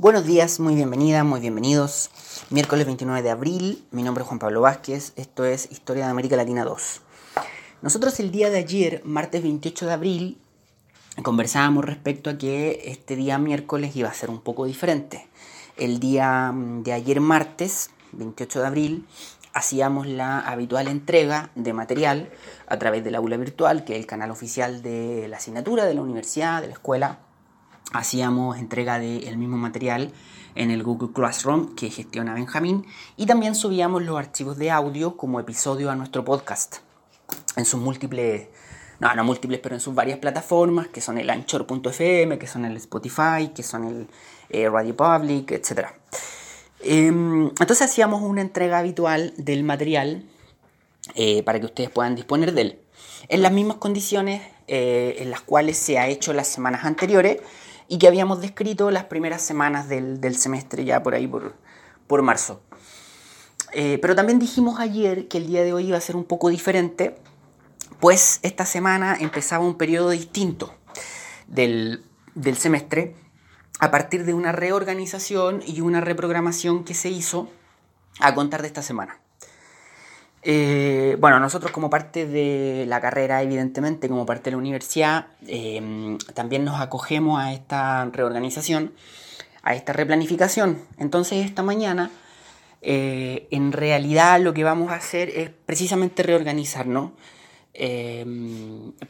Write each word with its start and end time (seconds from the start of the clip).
Buenos 0.00 0.26
días, 0.26 0.60
muy 0.60 0.76
bienvenida, 0.76 1.24
muy 1.24 1.40
bienvenidos. 1.40 2.10
Miércoles 2.50 2.86
29 2.86 3.20
de 3.20 3.30
abril, 3.30 3.84
mi 3.90 4.04
nombre 4.04 4.22
es 4.22 4.28
Juan 4.28 4.38
Pablo 4.38 4.60
Vázquez, 4.60 5.12
esto 5.16 5.44
es 5.44 5.72
Historia 5.72 6.04
de 6.04 6.12
América 6.12 6.36
Latina 6.36 6.64
2. 6.64 7.00
Nosotros 7.82 8.20
el 8.20 8.30
día 8.30 8.48
de 8.48 8.58
ayer, 8.58 9.02
martes 9.04 9.42
28 9.42 9.86
de 9.86 9.92
abril, 9.92 10.38
conversábamos 11.24 11.84
respecto 11.84 12.30
a 12.30 12.38
que 12.38 12.82
este 12.84 13.16
día 13.16 13.38
miércoles 13.38 13.96
iba 13.96 14.08
a 14.08 14.14
ser 14.14 14.30
un 14.30 14.40
poco 14.40 14.66
diferente. 14.66 15.26
El 15.76 15.98
día 15.98 16.52
mm, 16.52 16.84
de 16.84 16.92
ayer 16.92 17.20
martes, 17.20 17.90
28 18.12 18.60
de 18.60 18.66
abril, 18.68 19.08
hacíamos 19.52 20.06
la 20.06 20.38
habitual 20.38 20.86
entrega 20.86 21.50
de 21.56 21.72
material 21.72 22.30
a 22.68 22.78
través 22.78 23.02
del 23.02 23.16
aula 23.16 23.36
virtual, 23.36 23.84
que 23.84 23.94
es 23.94 23.98
el 23.98 24.06
canal 24.06 24.30
oficial 24.30 24.80
de 24.80 25.26
la 25.26 25.38
asignatura 25.38 25.86
de 25.86 25.94
la 25.94 26.02
universidad, 26.02 26.60
de 26.60 26.68
la 26.68 26.74
escuela 26.74 27.18
hacíamos 27.92 28.58
entrega 28.58 28.98
del 28.98 29.38
mismo 29.38 29.56
material 29.56 30.12
en 30.54 30.70
el 30.70 30.82
Google 30.82 31.12
Classroom 31.12 31.74
que 31.74 31.90
gestiona 31.90 32.34
Benjamín 32.34 32.86
y 33.16 33.26
también 33.26 33.54
subíamos 33.54 34.02
los 34.02 34.18
archivos 34.18 34.58
de 34.58 34.70
audio 34.70 35.16
como 35.16 35.40
episodio 35.40 35.90
a 35.90 35.96
nuestro 35.96 36.24
podcast 36.24 36.78
en 37.56 37.64
sus 37.64 37.80
múltiples, 37.80 38.48
no, 39.00 39.14
no 39.14 39.24
múltiples, 39.24 39.60
pero 39.60 39.74
en 39.74 39.80
sus 39.80 39.94
varias 39.94 40.18
plataformas 40.18 40.88
que 40.88 41.00
son 41.00 41.18
el 41.18 41.30
anchor.fm, 41.30 42.38
que 42.38 42.46
son 42.46 42.64
el 42.64 42.76
Spotify, 42.76 43.52
que 43.54 43.62
son 43.62 43.84
el 43.84 44.08
eh, 44.50 44.68
Radio 44.68 44.96
Public, 44.96 45.52
etc. 45.52 45.88
Em, 46.80 47.46
entonces 47.46 47.82
hacíamos 47.82 48.22
una 48.22 48.40
entrega 48.40 48.78
habitual 48.78 49.34
del 49.36 49.64
material 49.64 50.24
eh, 51.14 51.42
para 51.42 51.60
que 51.60 51.66
ustedes 51.66 51.90
puedan 51.90 52.14
disponer 52.14 52.52
de 52.52 52.60
él 52.62 52.78
en 53.28 53.42
las 53.42 53.52
mismas 53.52 53.78
condiciones 53.78 54.42
eh, 54.66 55.16
en 55.18 55.30
las 55.30 55.40
cuales 55.40 55.76
se 55.76 55.98
ha 55.98 56.08
hecho 56.08 56.32
las 56.32 56.48
semanas 56.48 56.84
anteriores 56.84 57.38
y 57.88 57.98
que 57.98 58.06
habíamos 58.06 58.40
descrito 58.40 58.90
las 58.90 59.04
primeras 59.04 59.42
semanas 59.42 59.88
del, 59.88 60.36
semestre, 60.36 60.84
ya 60.84 61.02
por 61.02 61.14
ahí 61.14 61.26
por, 61.26 61.54
por 62.06 62.22
marzo. 62.22 62.60
Eh, 63.72 63.98
pero 64.00 64.14
también 64.14 64.38
dijimos 64.38 64.78
ayer 64.78 65.28
que 65.28 65.38
el 65.38 65.46
día 65.46 65.64
de 65.64 65.72
hoy 65.72 65.88
iba 65.88 65.96
a 65.96 66.00
ser 66.00 66.16
un 66.16 66.24
poco 66.24 66.50
diferente, 66.50 67.16
pues 68.00 68.40
esta 68.42 68.64
semana 68.64 69.16
empezaba 69.18 69.64
un 69.64 69.76
periodo 69.76 70.10
distinto 70.10 70.74
del, 71.46 72.04
del 72.34 72.56
semestre 72.56 73.16
a 73.80 73.90
partir 73.90 74.24
de 74.24 74.34
una 74.34 74.52
reorganización 74.52 75.62
y 75.66 75.80
una 75.80 76.00
reprogramación 76.00 76.84
que 76.84 76.94
se 76.94 77.10
hizo 77.10 77.48
a 78.20 78.34
contar 78.34 78.62
de 78.62 78.68
esta 78.68 78.82
semana. 78.82 79.20
Eh, 80.50 81.18
bueno, 81.20 81.38
nosotros 81.40 81.70
como 81.72 81.90
parte 81.90 82.26
de 82.26 82.86
la 82.88 83.02
carrera, 83.02 83.42
evidentemente, 83.42 84.08
como 84.08 84.24
parte 84.24 84.44
de 84.44 84.52
la 84.52 84.56
universidad, 84.56 85.26
eh, 85.46 86.16
también 86.32 86.64
nos 86.64 86.80
acogemos 86.80 87.38
a 87.38 87.52
esta 87.52 88.06
reorganización, 88.06 88.94
a 89.62 89.74
esta 89.74 89.92
replanificación. 89.92 90.78
Entonces, 90.96 91.44
esta 91.44 91.62
mañana, 91.62 92.10
eh, 92.80 93.46
en 93.50 93.72
realidad 93.72 94.40
lo 94.40 94.54
que 94.54 94.64
vamos 94.64 94.90
a 94.90 94.94
hacer 94.94 95.28
es 95.28 95.50
precisamente 95.50 96.22
reorganizarnos, 96.22 97.10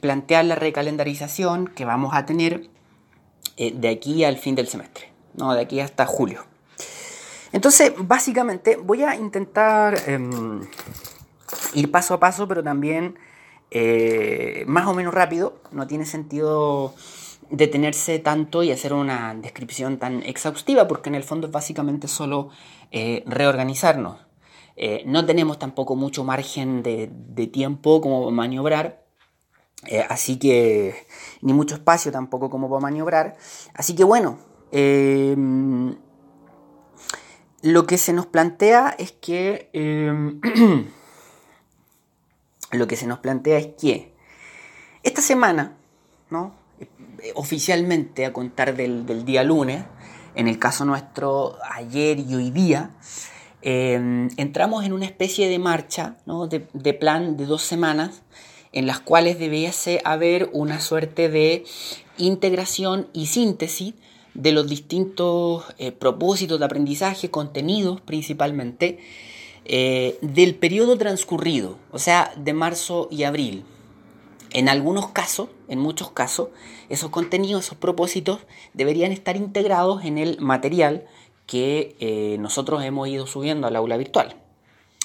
plantear 0.00 0.44
la 0.44 0.56
recalendarización 0.56 1.68
que 1.68 1.84
vamos 1.84 2.14
a 2.14 2.26
tener 2.26 2.68
de 3.56 3.88
aquí 3.88 4.24
al 4.24 4.38
fin 4.38 4.56
del 4.56 4.66
semestre, 4.66 5.12
¿no? 5.34 5.54
de 5.54 5.62
aquí 5.62 5.78
hasta 5.78 6.04
julio. 6.04 6.44
Entonces, 7.52 7.92
básicamente, 7.96 8.76
voy 8.76 9.04
a 9.04 9.14
intentar 9.14 9.98
em, 10.06 10.60
ir 11.74 11.90
paso 11.90 12.14
a 12.14 12.20
paso, 12.20 12.48
pero 12.48 12.62
también 12.62 13.18
eh, 13.70 14.64
más 14.66 14.86
o 14.86 14.94
menos 14.94 15.14
rápido. 15.14 15.60
No 15.72 15.86
tiene 15.86 16.06
sentido 16.06 16.94
detenerse 17.50 18.18
tanto 18.18 18.62
y 18.62 18.70
hacer 18.70 18.92
una 18.92 19.34
descripción 19.34 19.98
tan 19.98 20.22
exhaustiva, 20.22 20.86
porque 20.88 21.08
en 21.08 21.14
el 21.14 21.24
fondo 21.24 21.46
es 21.46 21.52
básicamente 21.52 22.08
solo 22.08 22.50
eh, 22.90 23.22
reorganizarnos. 23.26 24.18
Eh, 24.76 25.02
no 25.06 25.26
tenemos 25.26 25.58
tampoco 25.58 25.96
mucho 25.96 26.22
margen 26.24 26.82
de, 26.82 27.08
tiempo 27.52 28.00
como 28.00 28.30
maniobrar, 28.30 29.02
así 30.08 30.38
que 30.38 30.94
ni 31.40 31.52
mucho 31.52 31.74
espacio 31.74 32.12
tampoco 32.12 32.48
como 32.48 32.68
para 32.68 32.80
maniobrar. 32.80 33.36
Así 33.74 33.96
que 33.96 34.04
bueno, 34.04 34.38
lo 37.62 37.86
que 37.86 37.98
se 37.98 38.12
nos 38.12 38.26
plantea 38.26 38.94
es 38.98 39.10
que 39.10 39.68
lo 42.72 42.86
que 42.86 42.96
se 42.96 43.06
nos 43.06 43.18
plantea 43.18 43.58
es 43.58 43.68
que 43.80 44.12
esta 45.02 45.22
semana, 45.22 45.76
¿no? 46.30 46.54
oficialmente 47.34 48.24
a 48.26 48.32
contar 48.32 48.76
del, 48.76 49.24
día 49.24 49.42
lunes, 49.42 49.84
en 50.34 50.48
el 50.48 50.58
caso 50.58 50.84
nuestro 50.84 51.56
ayer 51.70 52.18
y 52.18 52.34
hoy 52.34 52.50
día, 52.50 52.90
em, 53.62 54.28
entramos 54.36 54.84
en 54.84 54.92
una 54.92 55.06
especie 55.06 55.48
de 55.48 55.58
marcha, 55.58 56.16
¿no? 56.26 56.46
de, 56.46 56.60
plan 56.94 57.36
de 57.36 57.46
dos 57.46 57.62
semanas, 57.62 58.22
en 58.72 58.86
las 58.86 59.00
cuales 59.00 59.38
debiese 59.38 60.00
haber 60.04 60.50
una 60.52 60.80
suerte 60.80 61.28
de 61.28 61.64
integración 62.18 63.08
y 63.12 63.26
síntesis 63.26 63.94
de 64.34 64.52
los 64.52 64.68
distintos 64.68 65.64
eh, 65.78 65.90
propósitos 65.90 66.58
de 66.58 66.64
aprendizaje, 66.66 67.30
contenidos 67.30 68.00
principalmente, 68.00 68.98
eh, 69.68 70.18
del 70.22 70.54
periodo 70.54 70.96
transcurrido, 70.96 71.76
o 71.92 71.98
sea, 71.98 72.32
de 72.36 72.54
marzo 72.54 73.06
y 73.10 73.24
abril. 73.24 73.64
En 74.50 74.70
algunos 74.70 75.08
casos, 75.08 75.50
en 75.68 75.78
muchos 75.78 76.10
casos, 76.10 76.48
esos 76.88 77.10
contenidos, 77.10 77.66
esos 77.66 77.76
propósitos 77.76 78.40
deberían 78.72 79.12
estar 79.12 79.36
integrados 79.36 80.06
en 80.06 80.16
el 80.16 80.40
material 80.40 81.06
que 81.46 81.96
eh, 82.00 82.36
nosotros 82.40 82.82
hemos 82.82 83.08
ido 83.08 83.26
subiendo 83.26 83.66
al 83.66 83.76
aula 83.76 83.98
virtual. 83.98 84.36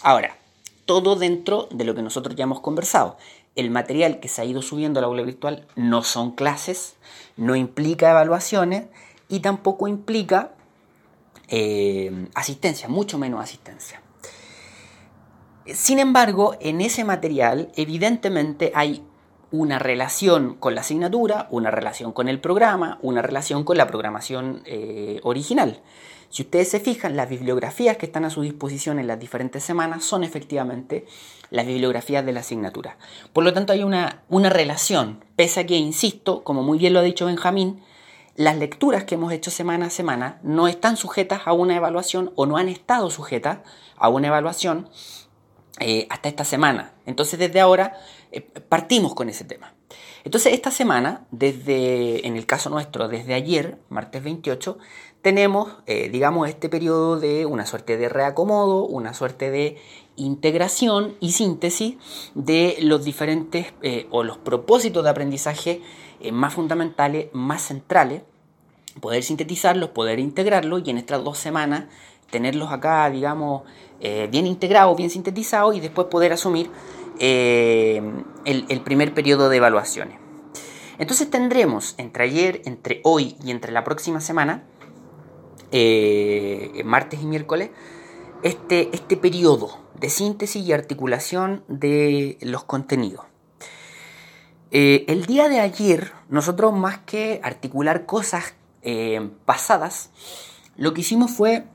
Ahora, 0.01 0.37
todo 0.85 1.15
dentro 1.15 1.67
de 1.71 1.83
lo 1.83 1.93
que 1.93 2.01
nosotros 2.01 2.35
ya 2.35 2.43
hemos 2.43 2.59
conversado. 2.59 3.17
El 3.55 3.69
material 3.69 4.19
que 4.19 4.29
se 4.29 4.41
ha 4.41 4.45
ido 4.45 4.61
subiendo 4.61 4.99
al 4.99 5.05
aula 5.05 5.23
virtual 5.23 5.67
no 5.75 6.03
son 6.03 6.31
clases, 6.31 6.95
no 7.35 7.55
implica 7.55 8.11
evaluaciones 8.11 8.85
y 9.29 9.41
tampoco 9.41 9.87
implica 9.87 10.51
eh, 11.49 12.27
asistencia, 12.33 12.87
mucho 12.87 13.17
menos 13.17 13.41
asistencia. 13.41 14.02
Sin 15.65 15.99
embargo, 15.99 16.55
en 16.59 16.81
ese 16.81 17.05
material 17.05 17.71
evidentemente 17.75 18.71
hay 18.75 19.03
una 19.49 19.79
relación 19.79 20.55
con 20.55 20.75
la 20.75 20.81
asignatura, 20.81 21.47
una 21.51 21.71
relación 21.71 22.11
con 22.11 22.27
el 22.27 22.41
programa, 22.41 22.97
una 23.01 23.21
relación 23.21 23.63
con 23.63 23.77
la 23.77 23.87
programación 23.87 24.63
eh, 24.65 25.21
original. 25.23 25.81
Si 26.29 26.41
ustedes 26.41 26.69
se 26.69 26.79
fijan, 26.79 27.15
las 27.15 27.29
bibliografías 27.29 27.95
que 27.95 28.07
están 28.07 28.25
a 28.25 28.31
su 28.31 28.41
disposición 28.41 28.97
en 28.97 29.05
las 29.05 29.19
diferentes 29.19 29.63
semanas 29.63 30.03
son 30.03 30.23
efectivamente 30.23 31.05
las 31.51 31.67
bibliografías 31.67 32.25
de 32.25 32.33
la 32.33 32.39
asignatura. 32.39 32.97
Por 33.31 33.43
lo 33.43 33.53
tanto, 33.53 33.71
hay 33.71 33.83
una, 33.83 34.23
una 34.29 34.49
relación, 34.49 35.23
pese 35.35 35.59
a 35.59 35.65
que, 35.67 35.75
insisto, 35.75 36.43
como 36.43 36.63
muy 36.63 36.79
bien 36.79 36.93
lo 36.93 36.99
ha 36.99 37.03
dicho 37.03 37.27
Benjamín, 37.27 37.83
las 38.35 38.57
lecturas 38.57 39.03
que 39.03 39.13
hemos 39.13 39.31
hecho 39.31 39.51
semana 39.51 39.85
a 39.85 39.89
semana 39.91 40.39
no 40.41 40.67
están 40.67 40.97
sujetas 40.97 41.41
a 41.45 41.53
una 41.53 41.75
evaluación 41.75 42.33
o 42.35 42.47
no 42.47 42.57
han 42.57 42.67
estado 42.67 43.11
sujetas 43.11 43.59
a 43.95 44.09
una 44.09 44.29
evaluación 44.29 44.89
eh, 45.79 46.05
hasta 46.11 46.29
esta 46.29 46.45
semana. 46.45 46.93
Entonces 47.07 47.39
desde 47.39 47.59
ahora 47.59 47.97
eh, 48.31 48.41
partimos 48.41 49.15
con 49.15 49.27
ese 49.27 49.43
tema. 49.43 49.73
Entonces 50.23 50.53
esta 50.53 50.69
semana, 50.69 51.25
desde, 51.31 52.27
en 52.27 52.37
el 52.37 52.45
caso 52.45 52.69
nuestro, 52.69 53.07
desde 53.07 53.33
ayer, 53.33 53.79
martes 53.89 54.23
28, 54.23 54.77
tenemos, 55.23 55.77
eh, 55.87 56.09
digamos, 56.09 56.47
este 56.47 56.69
periodo 56.69 57.19
de 57.19 57.47
una 57.47 57.65
suerte 57.65 57.97
de 57.97 58.07
reacomodo, 58.07 58.85
una 58.85 59.15
suerte 59.15 59.49
de 59.49 59.77
integración 60.15 61.15
y 61.19 61.31
síntesis 61.31 61.95
de 62.35 62.77
los 62.81 63.03
diferentes 63.03 63.73
o 64.11 64.23
los 64.23 64.37
propósitos 64.37 65.03
de 65.03 65.09
aprendizaje 65.09 65.81
más 66.31 66.53
fundamentales, 66.53 67.29
más 67.33 67.63
centrales, 67.63 68.21
poder 69.01 69.23
sintetizarlos, 69.23 69.89
poder 69.89 70.19
integrarlos 70.19 70.83
y 70.85 70.91
en 70.91 70.99
estas 70.99 71.23
dos 71.23 71.39
semanas 71.39 71.85
tenerlos 72.33 72.71
acá, 72.71 73.07
digamos, 73.11 73.61
eh, 73.99 74.27
bien 74.31 74.47
integrados, 74.47 74.97
bien 74.97 75.11
sintetizados 75.11 75.75
y 75.75 75.79
después 75.79 76.07
poder 76.07 76.33
asumir 76.33 76.71
eh, 77.19 78.01
el, 78.43 78.81
primer 78.81 79.13
periodo 79.13 79.49
de 79.49 79.57
evaluaciones. 79.57 80.17
Entonces 80.97 81.29
tendremos 81.29 81.93
entre 81.99 82.23
ayer, 82.23 82.63
entre 82.65 83.01
hoy 83.03 83.37
y 83.43 83.51
entre 83.51 83.71
la 83.71 83.83
próxima 83.83 84.19
semana, 84.19 84.63
eh, 85.71 86.81
martes 86.83 87.21
y 87.21 87.25
miércoles, 87.27 87.69
este, 88.41 88.89
este 88.93 89.15
periodo 89.15 89.77
de 89.99 90.09
síntesis 90.09 90.65
y 90.65 90.73
articulación 90.73 91.63
de 91.67 92.39
los 92.41 92.63
contenidos. 92.63 93.25
el 94.71 95.27
día 95.27 95.49
de 95.49 95.59
ayer, 95.59 96.13
nosotros 96.29 96.73
más 96.73 96.97
que 97.05 97.39
articular 97.43 98.07
cosas 98.07 98.55
pasadas, 99.45 100.09
lo 100.75 100.93
que 100.93 101.01
hicimos 101.01 101.29
fue 101.29 101.65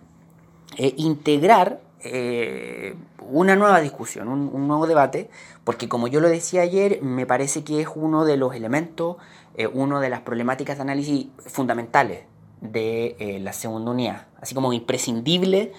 eh, 0.78 0.94
integrar 0.96 1.80
eh, 2.00 2.94
una 3.20 3.56
nueva 3.56 3.80
discusión, 3.80 4.28
un, 4.28 4.69
nuevo 4.69 4.86
debate, 4.86 5.28
porque 5.64 5.88
como 5.88 6.06
yo 6.06 6.20
lo 6.20 6.28
decía 6.28 6.62
ayer, 6.62 7.02
me 7.02 7.26
parece 7.26 7.64
que 7.64 7.80
es 7.82 7.88
uno 7.94 8.25
de 8.25 8.36
los 8.36 8.54
elementos, 8.54 9.16
eh, 9.56 9.66
una 9.66 10.00
de 10.00 10.08
las 10.08 10.20
problemáticas 10.20 10.76
de 10.76 10.82
análisis 10.82 11.26
fundamentales 11.38 12.20
de 12.60 13.16
eh, 13.19 13.40
la 13.40 13.52
segunda 13.52 13.90
unidad, 13.90 14.26
así 14.40 14.54
como 14.54 14.72
imprescindible 14.72 15.72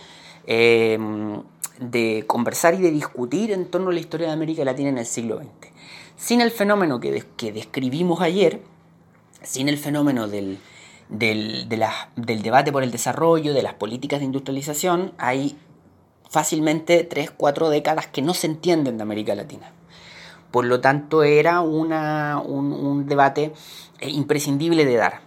de 0.46 2.24
conversar 2.26 2.74
y 2.74 2.78
de 2.78 2.92
discutir 2.92 3.52
en 3.52 3.66
torno 3.66 3.92
a 3.92 3.94
la 3.94 4.00
historia 4.00 4.28
de 4.28 4.34
América 4.34 4.66
Latina 4.66 4.90
en 4.90 4.98
el 4.98 5.06
siglo 5.06 5.38
XX. 5.38 5.72
Sin 6.18 6.42
el 6.42 6.50
fenómeno 6.50 7.00
que 7.00 7.24
describimos 7.54 8.22
ayer, 8.22 8.62
sin 9.44 9.70
el 9.70 9.78
fenómeno 9.78 10.28
del, 10.28 10.58
del, 11.10 11.68
del 11.68 12.42
debate 12.42 12.72
por 12.72 12.84
el 12.84 12.92
desarrollo, 12.92 13.54
de 13.54 13.64
las 13.64 13.74
políticas 13.74 14.20
de 14.20 14.26
industrialización, 14.26 15.14
hay 15.18 15.58
fácilmente 16.30 17.04
3, 17.04 17.32
4 17.32 17.70
décadas 17.70 18.08
que 18.08 18.22
no 18.22 18.34
se 18.34 18.48
entienden 18.48 18.98
de 18.98 19.04
América 19.04 19.36
Latina. 19.36 19.72
Por 20.52 20.66
lo 20.66 20.80
tanto, 20.80 21.24
era 21.24 21.62
una, 21.62 22.40
un, 22.40 23.08
debate 23.08 23.54
eh, 24.00 24.10
imprescindible 24.10 24.86
de 24.86 24.96
dar. 24.96 25.22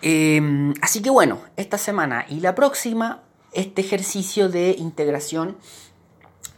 Em, 0.00 0.74
así 0.82 1.00
que 1.00 1.10
bueno, 1.10 1.40
esta 1.56 1.78
semana 1.78 2.26
y 2.28 2.40
la 2.40 2.54
próxima, 2.54 3.22
este 3.52 3.82
ejercicio 3.82 4.48
de 4.48 4.74
integración 4.78 5.56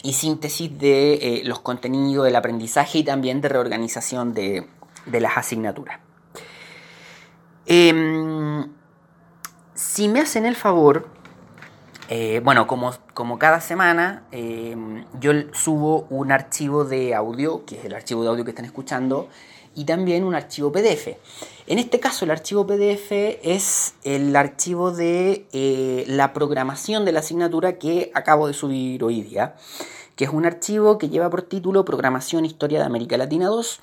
y 0.04 0.12
síntesis 0.12 0.78
de 0.78 1.14
eh, 1.14 1.42
los 1.44 1.60
contenidos 1.60 2.26
del 2.26 2.36
aprendizaje 2.36 2.98
y 2.98 3.04
también 3.04 3.40
de 3.40 3.48
reorganización 3.48 4.34
de, 4.34 4.66
las 5.10 5.38
asignaturas. 5.38 5.98
Em, 7.64 8.68
si 9.74 10.08
me 10.08 10.20
hacen 10.20 10.44
el 10.44 10.56
favor, 10.56 11.08
eh, 12.10 12.42
bueno, 12.44 12.66
como, 12.66 12.92
como, 13.14 13.38
cada 13.38 13.62
semana, 13.62 14.24
eh, 14.30 14.76
yo 15.20 15.32
subo 15.52 16.06
un 16.10 16.32
archivo 16.32 16.84
de 16.84 17.14
audio, 17.14 17.64
que 17.64 17.78
es 17.78 17.86
el 17.86 17.94
archivo 17.94 18.22
de 18.22 18.28
audio 18.28 18.44
que 18.44 18.50
están 18.50 18.66
escuchando, 18.66 19.30
y 19.74 19.84
también 19.84 20.24
un 20.24 20.34
archivo 20.34 20.72
PDF. 20.72 21.16
En 21.66 21.78
este 21.78 22.00
caso, 22.00 22.24
el 22.24 22.30
archivo 22.30 22.66
PDF 22.66 23.10
es 23.42 23.94
el 24.04 24.34
archivo 24.36 24.90
de 24.90 25.46
eh, 25.52 26.04
la 26.06 26.32
programación 26.32 27.04
de 27.04 27.12
la 27.12 27.20
asignatura 27.20 27.78
que 27.78 28.10
acabo 28.14 28.46
de 28.46 28.54
subir 28.54 29.02
hoy 29.02 29.22
día, 29.22 29.56
que 30.16 30.24
es 30.24 30.30
un 30.30 30.46
archivo 30.46 30.98
que 30.98 31.08
lleva 31.08 31.30
por 31.30 31.42
título 31.42 31.84
Programación 31.84 32.44
Historia 32.44 32.80
de 32.80 32.86
América 32.86 33.16
Latina 33.16 33.46
2 33.46 33.80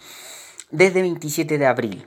desde 0.72 1.02
27 1.02 1.58
de 1.58 1.66
abril. 1.66 2.06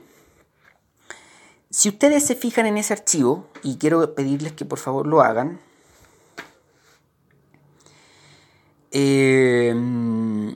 Si 1.69 1.89
ustedes 1.89 2.25
se 2.25 2.35
fijan 2.35 2.65
en 2.67 2.77
ese 2.77 2.93
archivo, 2.93 3.47
y 3.61 3.77
quiero 3.77 4.15
pedirles 4.15 4.53
que 4.53 4.63
por 4.63 4.79
favor 4.79 5.05
lo 5.05 5.21
hagan, 5.21 5.59
Em, 8.97 10.55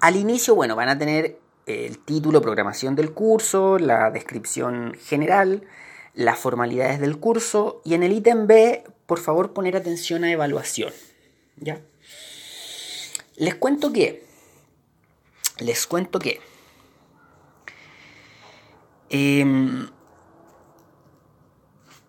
al 0.00 0.16
inicio, 0.16 0.54
bueno, 0.54 0.76
van 0.76 0.88
a 0.88 0.98
tener 0.98 1.38
el 1.66 1.98
título, 1.98 2.40
programación 2.40 2.94
del 2.96 3.12
curso, 3.12 3.78
la 3.78 4.10
descripción 4.10 4.94
general, 4.94 5.64
las 6.14 6.38
formalidades 6.38 7.00
del 7.00 7.18
curso 7.18 7.82
y 7.84 7.94
en 7.94 8.02
el 8.02 8.12
ítem 8.12 8.46
B, 8.46 8.84
por 9.06 9.18
favor, 9.18 9.52
poner 9.52 9.76
atención 9.76 10.24
a 10.24 10.32
evaluación. 10.32 10.92
¿Ya? 11.56 11.80
Les 13.36 13.54
cuento 13.54 13.92
que, 13.92 14.24
les 15.58 15.86
cuento 15.86 16.18
que, 16.18 16.40
em, 19.10 19.88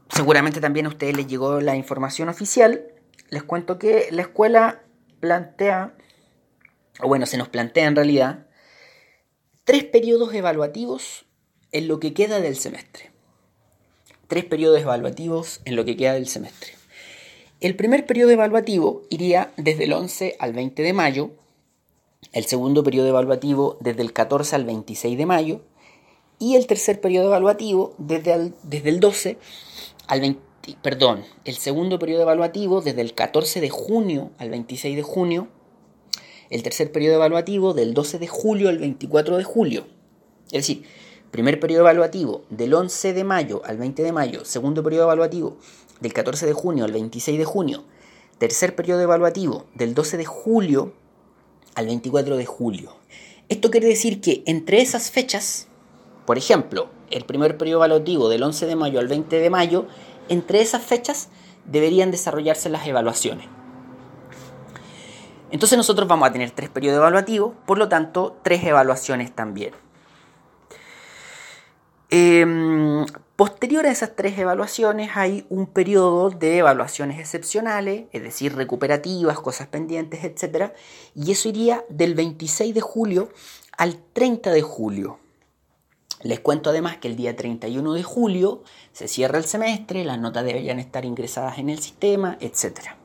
seguramente 0.09 0.61
también 0.61 0.85
a 0.85 0.89
ustedes 0.89 1.15
les 1.15 1.27
llegó 1.27 1.59
la 1.59 1.75
información 1.75 2.29
oficial 2.29 2.93
les 3.29 3.43
cuento 3.43 3.77
que 3.77 4.07
la 4.11 4.23
escuela 4.23 4.81
plantea, 5.19 5.93
o 7.01 7.07
bueno, 7.07 7.25
se 7.25 7.37
nos 7.37 7.49
plantea 7.49 7.87
en 7.87 7.95
realidad, 7.95 8.47
tres 9.63 9.83
periodos 9.83 10.33
evaluativos 10.33 11.25
en 11.71 11.87
lo 11.87 11.99
que 11.99 12.13
queda 12.13 12.39
del 12.39 12.55
semestre. 12.55 13.11
Tres 14.27 14.45
periodos 14.45 14.81
evaluativos 14.81 15.61
en 15.65 15.75
lo 15.75 15.85
que 15.85 15.97
queda 15.97 16.13
del 16.13 16.27
semestre. 16.27 16.73
El 17.61 17.75
primer 17.75 18.05
periodo 18.05 18.31
evaluativo 18.31 19.03
iría 19.09 19.51
desde 19.57 19.83
el 19.83 19.93
11 19.93 20.37
al 20.39 20.53
20 20.53 20.81
de 20.81 20.93
mayo, 20.93 21.31
el 22.31 22.45
segundo 22.45 22.83
periodo 22.83 23.07
evaluativo 23.07 23.77
desde 23.81 24.01
el 24.01 24.13
14 24.13 24.55
al 24.55 24.65
26 24.65 25.17
de 25.17 25.25
mayo 25.25 25.61
y 26.37 26.55
el 26.55 26.67
tercer 26.67 27.01
periodo 27.01 27.27
evaluativo 27.27 27.95
desde 27.97 28.33
el, 28.33 28.53
desde 28.63 28.89
el 28.89 28.99
12 28.99 29.37
al 30.07 30.21
20, 30.21 30.39
perdón, 30.81 31.25
el 31.43 31.55
segundo 31.55 31.99
periodo 31.99 32.21
evaluativo 32.23 32.81
desde 32.81 33.01
el 33.01 33.13
14 33.13 33.61
de 33.61 33.69
junio 33.69 34.31
al 34.37 34.49
26 34.49 34.95
de 34.95 35.03
junio, 35.03 35.47
el 36.49 36.63
tercer 36.63 36.91
periodo 36.91 37.15
evaluativo 37.15 37.73
del 37.73 37.93
12 37.93 38.19
de 38.19 38.27
julio 38.27 38.69
al 38.69 38.77
24 38.77 39.37
de 39.37 39.43
julio. 39.43 39.87
Es 40.45 40.67
decir, 40.67 40.83
primer 41.31 41.59
periodo 41.59 41.81
evaluativo 41.81 42.43
del 42.49 42.73
11 42.73 43.13
de 43.13 43.23
mayo 43.23 43.61
al 43.65 43.77
20 43.77 44.01
de 44.01 44.11
mayo, 44.11 44.45
segundo 44.45 44.83
periodo 44.83 45.03
evaluativo 45.05 45.57
del 45.99 46.13
14 46.13 46.45
de 46.45 46.53
junio 46.53 46.85
al 46.85 46.91
26 46.91 47.37
de 47.37 47.45
junio, 47.45 47.83
tercer 48.37 48.75
periodo 48.75 49.01
evaluativo 49.01 49.65
del 49.75 49.93
12 49.93 50.17
de 50.17 50.25
julio 50.25 50.93
al 51.75 51.85
24 51.85 52.37
de 52.37 52.45
julio. 52.45 52.95
Esto 53.47 53.69
quiere 53.69 53.87
decir 53.87 54.21
que 54.21 54.43
entre 54.45 54.81
esas 54.81 55.11
fechas, 55.11 55.67
por 56.25 56.37
ejemplo, 56.37 56.89
el 57.11 57.25
primer 57.25 57.57
periodo 57.57 57.79
evaluativo 57.79 58.29
del 58.29 58.43
11 58.43 58.65
de 58.65 58.75
mayo 58.75 58.99
al 58.99 59.07
20 59.07 59.39
de 59.39 59.49
mayo 59.49 59.85
entre 60.29 60.61
esas 60.61 60.83
fechas 60.83 61.29
deberían 61.65 62.11
desarrollarse 62.11 62.69
las 62.69 62.87
evaluaciones. 62.87 63.47
Entonces 65.51 65.77
nosotros 65.77 66.07
vamos 66.07 66.27
a 66.29 66.31
tener 66.31 66.51
tres 66.51 66.69
periodos 66.69 66.97
evaluativos, 66.99 67.53
por 67.65 67.77
lo 67.77 67.89
tanto, 67.89 68.37
tres 68.43 68.63
evaluaciones 68.63 69.33
también. 69.33 69.73
Em, 72.11 73.05
posterior 73.35 73.85
a 73.85 73.91
esas 73.91 74.15
tres 74.15 74.37
evaluaciones 74.39 75.11
hay 75.15 75.45
un 75.49 75.67
periodo 75.67 76.31
de 76.31 76.57
evaluaciones 76.57 77.19
excepcionales, 77.19 78.05
es 78.11 78.23
decir, 78.23 78.55
recuperativas, 78.55 79.39
cosas 79.39 79.67
pendientes, 79.67 80.23
etc. 80.23 80.71
Y 81.13 81.31
eso 81.31 81.49
iría 81.49 81.85
del 81.89 82.15
26 82.15 82.73
de 82.73 82.81
julio 82.81 83.29
al 83.77 83.97
30 84.13 84.51
de 84.51 84.61
julio. 84.61 85.19
Les 86.21 86.39
cuento 86.39 86.71
además 86.71 86.97
que 86.97 87.07
el 87.07 87.15
día 87.15 87.35
31 87.35 87.93
de 87.93 88.03
julio 88.03 88.63
se 88.91 89.07
cierra 89.07 89.37
el 89.37 89.45
semestre, 89.45 90.03
las 90.03 90.19
notas 90.19 90.43
deberían 90.43 90.79
estar 90.79 91.05
ingresadas 91.05 91.59
en 91.59 91.69
el 91.69 91.79
sistema, 91.79 92.37
etc. 92.41 92.98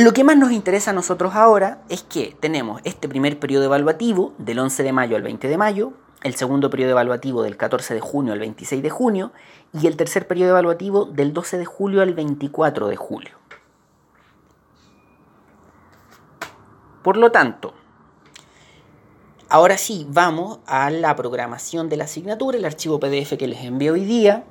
Lo 0.00 0.14
que 0.14 0.24
más 0.24 0.38
nos 0.38 0.50
interesa 0.50 0.92
a 0.92 0.94
nosotros 0.94 1.34
ahora 1.34 1.82
es 1.90 2.02
que 2.02 2.34
tenemos 2.40 2.80
este 2.84 3.06
primer 3.06 3.38
periodo 3.38 3.66
evaluativo 3.66 4.32
del 4.38 4.58
11 4.58 4.82
de 4.82 4.92
mayo 4.94 5.14
al 5.14 5.22
20 5.22 5.46
de 5.46 5.58
mayo, 5.58 5.92
el 6.22 6.34
segundo 6.36 6.70
periodo 6.70 6.92
evaluativo 6.92 7.42
del 7.42 7.58
14 7.58 7.92
de 7.92 8.00
junio 8.00 8.32
al 8.32 8.38
26 8.38 8.82
de 8.82 8.88
junio 8.88 9.30
y 9.74 9.86
el 9.88 9.98
tercer 9.98 10.26
periodo 10.26 10.52
evaluativo 10.52 11.04
del 11.04 11.34
12 11.34 11.58
de 11.58 11.66
julio 11.66 12.00
al 12.00 12.14
24 12.14 12.88
de 12.88 12.96
julio. 12.96 13.32
Por 17.02 17.18
lo 17.18 17.30
tanto, 17.30 17.74
Ahora 19.52 19.76
sí, 19.76 20.06
vamos 20.08 20.60
a 20.64 20.90
la 20.90 21.16
programación 21.16 21.88
de 21.88 21.96
la 21.96 22.04
asignatura, 22.04 22.56
el 22.56 22.64
archivo 22.64 23.00
PDF 23.00 23.36
que 23.36 23.48
les 23.48 23.64
envío 23.64 23.94
hoy 23.94 24.04
día, 24.04 24.44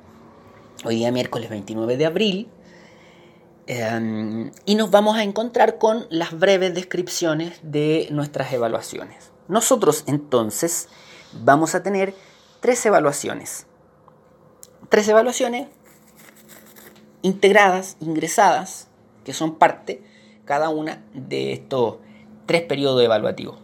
hoy 0.84 0.96
día 0.96 1.10
miércoles 1.10 1.48
29 1.48 1.96
de 1.96 2.04
abril, 2.04 2.48
em, 3.66 4.50
y 4.64 4.74
nos 4.74 4.90
vamos 4.90 5.16
a 5.16 5.22
encontrar 5.22 5.78
con 5.78 6.06
las 6.10 6.38
breves 6.38 6.74
descripciones 6.74 7.60
de 7.62 8.08
nuestras 8.10 8.52
evaluaciones. 8.52 9.30
Nosotros 9.48 10.04
entonces 10.06 10.88
vamos 11.32 11.74
a 11.74 11.82
tener 11.82 12.14
tres 12.60 12.84
evaluaciones. 12.86 13.66
Tres 14.88 15.08
evaluaciones 15.08 15.68
integradas, 17.22 17.96
ingresadas, 18.00 18.88
que 19.24 19.32
son 19.32 19.56
parte 19.56 20.02
cada 20.44 20.68
una 20.68 21.04
de 21.14 21.52
estos 21.52 21.98
tres 22.46 22.62
periodos 22.62 23.02
evaluativos. 23.02 23.58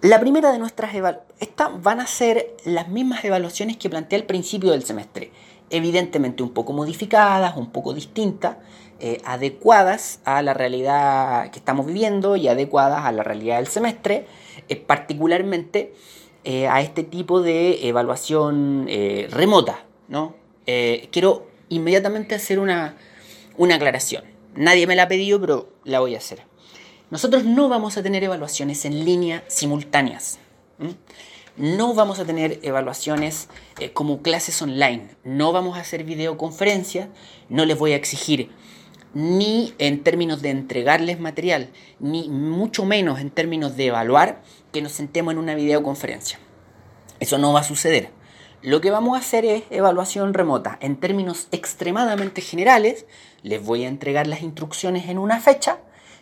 La 0.00 0.20
primera 0.20 0.52
de 0.52 0.58
nuestras 0.58 0.94
evaluaciones, 0.94 1.32
estas 1.40 1.82
van 1.82 2.00
a 2.00 2.06
ser 2.06 2.56
las 2.64 2.88
mismas 2.88 3.24
evaluaciones 3.24 3.76
que 3.76 3.90
planteé 3.90 4.20
al 4.20 4.26
principio 4.26 4.70
del 4.70 4.84
semestre, 4.84 5.32
evidentemente 5.72 6.42
un 6.42 6.50
poco 6.50 6.72
modificadas, 6.72 7.56
un 7.56 7.70
poco 7.70 7.94
distintas, 7.94 8.58
eh, 9.00 9.20
adecuadas 9.24 10.20
a 10.24 10.42
la 10.42 10.54
realidad 10.54 11.50
que 11.50 11.58
estamos 11.58 11.86
viviendo 11.86 12.36
y 12.36 12.46
adecuadas 12.46 13.04
a 13.04 13.10
la 13.10 13.24
realidad 13.24 13.56
del 13.56 13.66
semestre, 13.66 14.26
eh, 14.68 14.76
particularmente 14.76 15.92
eh, 16.44 16.68
a 16.68 16.80
este 16.82 17.02
tipo 17.02 17.42
de 17.42 17.88
evaluación 17.88 18.86
remota. 19.30 19.84
¿no? 20.08 20.36
quiero 21.10 21.48
inmediatamente 21.68 22.36
hacer 22.36 22.60
una, 22.60 22.96
una 23.56 23.74
aclaración. 23.74 24.24
Nadie 24.54 24.86
me 24.86 24.94
la 24.94 25.04
ha 25.04 25.08
pedido, 25.08 25.40
pero 25.40 25.72
la 25.84 25.98
voy 25.98 26.14
a 26.14 26.18
hacer. 26.18 26.42
Nosotros 27.10 27.44
no 27.44 27.68
vamos 27.68 27.96
a 27.96 28.02
tener 28.02 28.22
evaluaciones 28.22 28.84
en 28.84 29.04
línea 29.04 29.42
simultáneas. 29.48 30.38
No 31.58 31.92
vamos 31.92 32.18
a 32.18 32.24
tener 32.24 32.60
evaluaciones 32.62 33.48
eh, 33.78 33.92
como 33.92 34.22
clases 34.22 34.62
online. 34.62 35.08
No 35.22 35.52
vamos 35.52 35.76
a 35.76 35.82
hacer 35.82 36.02
videoconferencias. 36.02 37.08
No 37.50 37.66
les 37.66 37.78
voy 37.78 37.92
a 37.92 37.96
exigir 37.96 38.50
ni 39.12 39.74
en 39.76 40.02
términos 40.02 40.40
de 40.40 40.48
entregarles 40.48 41.20
material, 41.20 41.68
ni 42.00 42.30
mucho 42.30 42.86
menos 42.86 43.20
en 43.20 43.28
términos 43.28 43.76
de 43.76 43.88
evaluar 43.88 44.40
que 44.72 44.80
nos 44.80 44.92
sentemos 44.92 45.32
en 45.32 45.38
una 45.38 45.54
videoconferencia. 45.54 46.38
Eso 47.20 47.36
no 47.36 47.52
va 47.52 47.60
a 47.60 47.64
suceder. 47.64 48.08
Lo 48.62 48.80
que 48.80 48.90
vamos 48.90 49.14
a 49.14 49.20
hacer 49.20 49.44
es 49.44 49.64
evaluación 49.68 50.32
remota. 50.32 50.78
En 50.80 50.96
términos 50.96 51.48
extremadamente 51.52 52.40
generales, 52.40 53.04
les 53.42 53.62
voy 53.62 53.84
a 53.84 53.88
entregar 53.88 54.26
las 54.26 54.40
instrucciones 54.40 55.10
en 55.10 55.18
una 55.18 55.38
fecha 55.38 55.80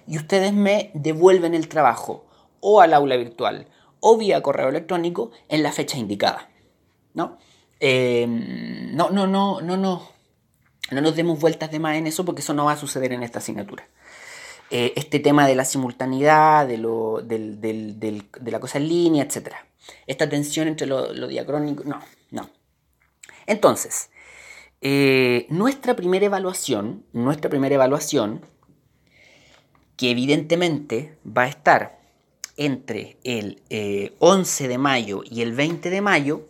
y 0.08 0.16
ustedes 0.16 0.52
me 0.52 0.90
devuelven 0.94 1.54
el 1.54 1.68
trabajo 1.68 2.24
o 2.58 2.80
al 2.80 2.94
aula 2.94 3.16
virtual 3.16 3.68
o 4.00 4.16
vía 4.16 4.42
correo 4.42 4.68
electrónico 4.68 5.30
en 5.48 5.62
la 5.62 5.72
fecha 5.72 5.98
indicada. 5.98 6.50
¿No? 7.14 7.38
Eh, 7.80 8.26
no, 8.28 9.10
no, 9.10 9.26
no, 9.26 9.60
no, 9.60 9.76
no, 9.76 10.08
no 10.90 11.00
nos 11.00 11.16
demos 11.16 11.40
vueltas 11.40 11.70
de 11.70 11.78
más 11.78 11.96
en 11.96 12.06
eso 12.06 12.24
porque 12.24 12.42
eso 12.42 12.54
no 12.54 12.66
va 12.66 12.72
a 12.72 12.76
suceder 12.76 13.12
en 13.12 13.22
esta 13.22 13.38
asignatura. 13.38 13.88
Eh, 14.70 14.92
este 14.96 15.18
tema 15.18 15.46
de 15.46 15.56
la 15.56 15.64
simultaneidad, 15.64 16.66
de, 16.66 16.78
lo, 16.78 17.22
de 17.22 18.24
la 18.44 18.60
cosa 18.60 18.78
en 18.78 18.88
línea, 18.88 19.24
etc. 19.24 19.54
Esta 20.06 20.28
tensión 20.28 20.68
entre 20.68 20.86
lo, 20.86 21.26
diacrónico, 21.26 21.82
no, 21.84 22.00
no. 22.30 22.50
Entonces, 23.46 24.10
eh, 24.80 25.46
nuestra 25.48 25.96
primera 25.96 26.26
evaluación, 26.26 27.04
nuestra 27.12 27.50
primera 27.50 27.74
evaluación, 27.74 28.46
que 29.96 30.10
evidentemente 30.10 31.18
va 31.26 31.42
a 31.42 31.48
estar 31.48 31.99
entre 32.60 33.16
el 33.24 33.62
11 34.18 34.64
eh, 34.64 34.68
de 34.68 34.76
mayo 34.76 35.22
y 35.24 35.40
el 35.40 35.54
20 35.54 35.88
de 35.88 36.02
mayo, 36.02 36.42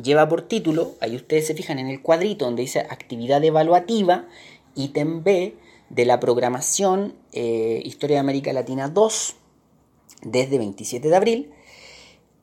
lleva 0.00 0.28
por 0.28 0.42
título, 0.42 0.94
ahí 1.00 1.16
ustedes 1.16 1.48
se 1.48 1.54
fijan 1.54 1.80
en 1.80 1.88
el 1.88 2.02
cuadrito 2.02 2.44
donde 2.44 2.62
dice 2.62 2.78
actividad 2.78 3.42
evaluativa, 3.42 4.28
ítem 4.76 5.24
B 5.24 5.56
de 5.88 6.04
la 6.04 6.20
programación 6.20 7.14
eh, 7.32 7.82
Historia 7.84 8.18
de 8.18 8.20
América 8.20 8.52
Latina 8.52 8.88
2, 8.88 9.34
desde 10.22 10.56
27 10.56 11.08
de 11.08 11.16
abril, 11.16 11.50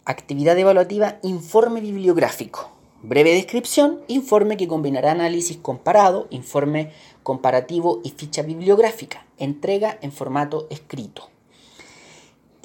actividad 0.04 0.58
evaluativa 0.58 1.18
informe 1.24 1.80
bibliográfico. 1.80 2.72
Breve 3.04 3.34
descripción, 3.34 4.02
informe 4.10 4.58
que 4.58 4.68
combinará 4.68 5.12
análisis 5.12 5.56
comparado, 5.56 6.28
informe 6.30 6.92
comparativo 7.24 8.02
y 8.04 8.10
ficha 8.10 8.42
bibliográfica. 8.42 9.26
Entrega 9.38 9.98
en 10.02 10.12
formato 10.12 10.68
escrito. 10.70 11.30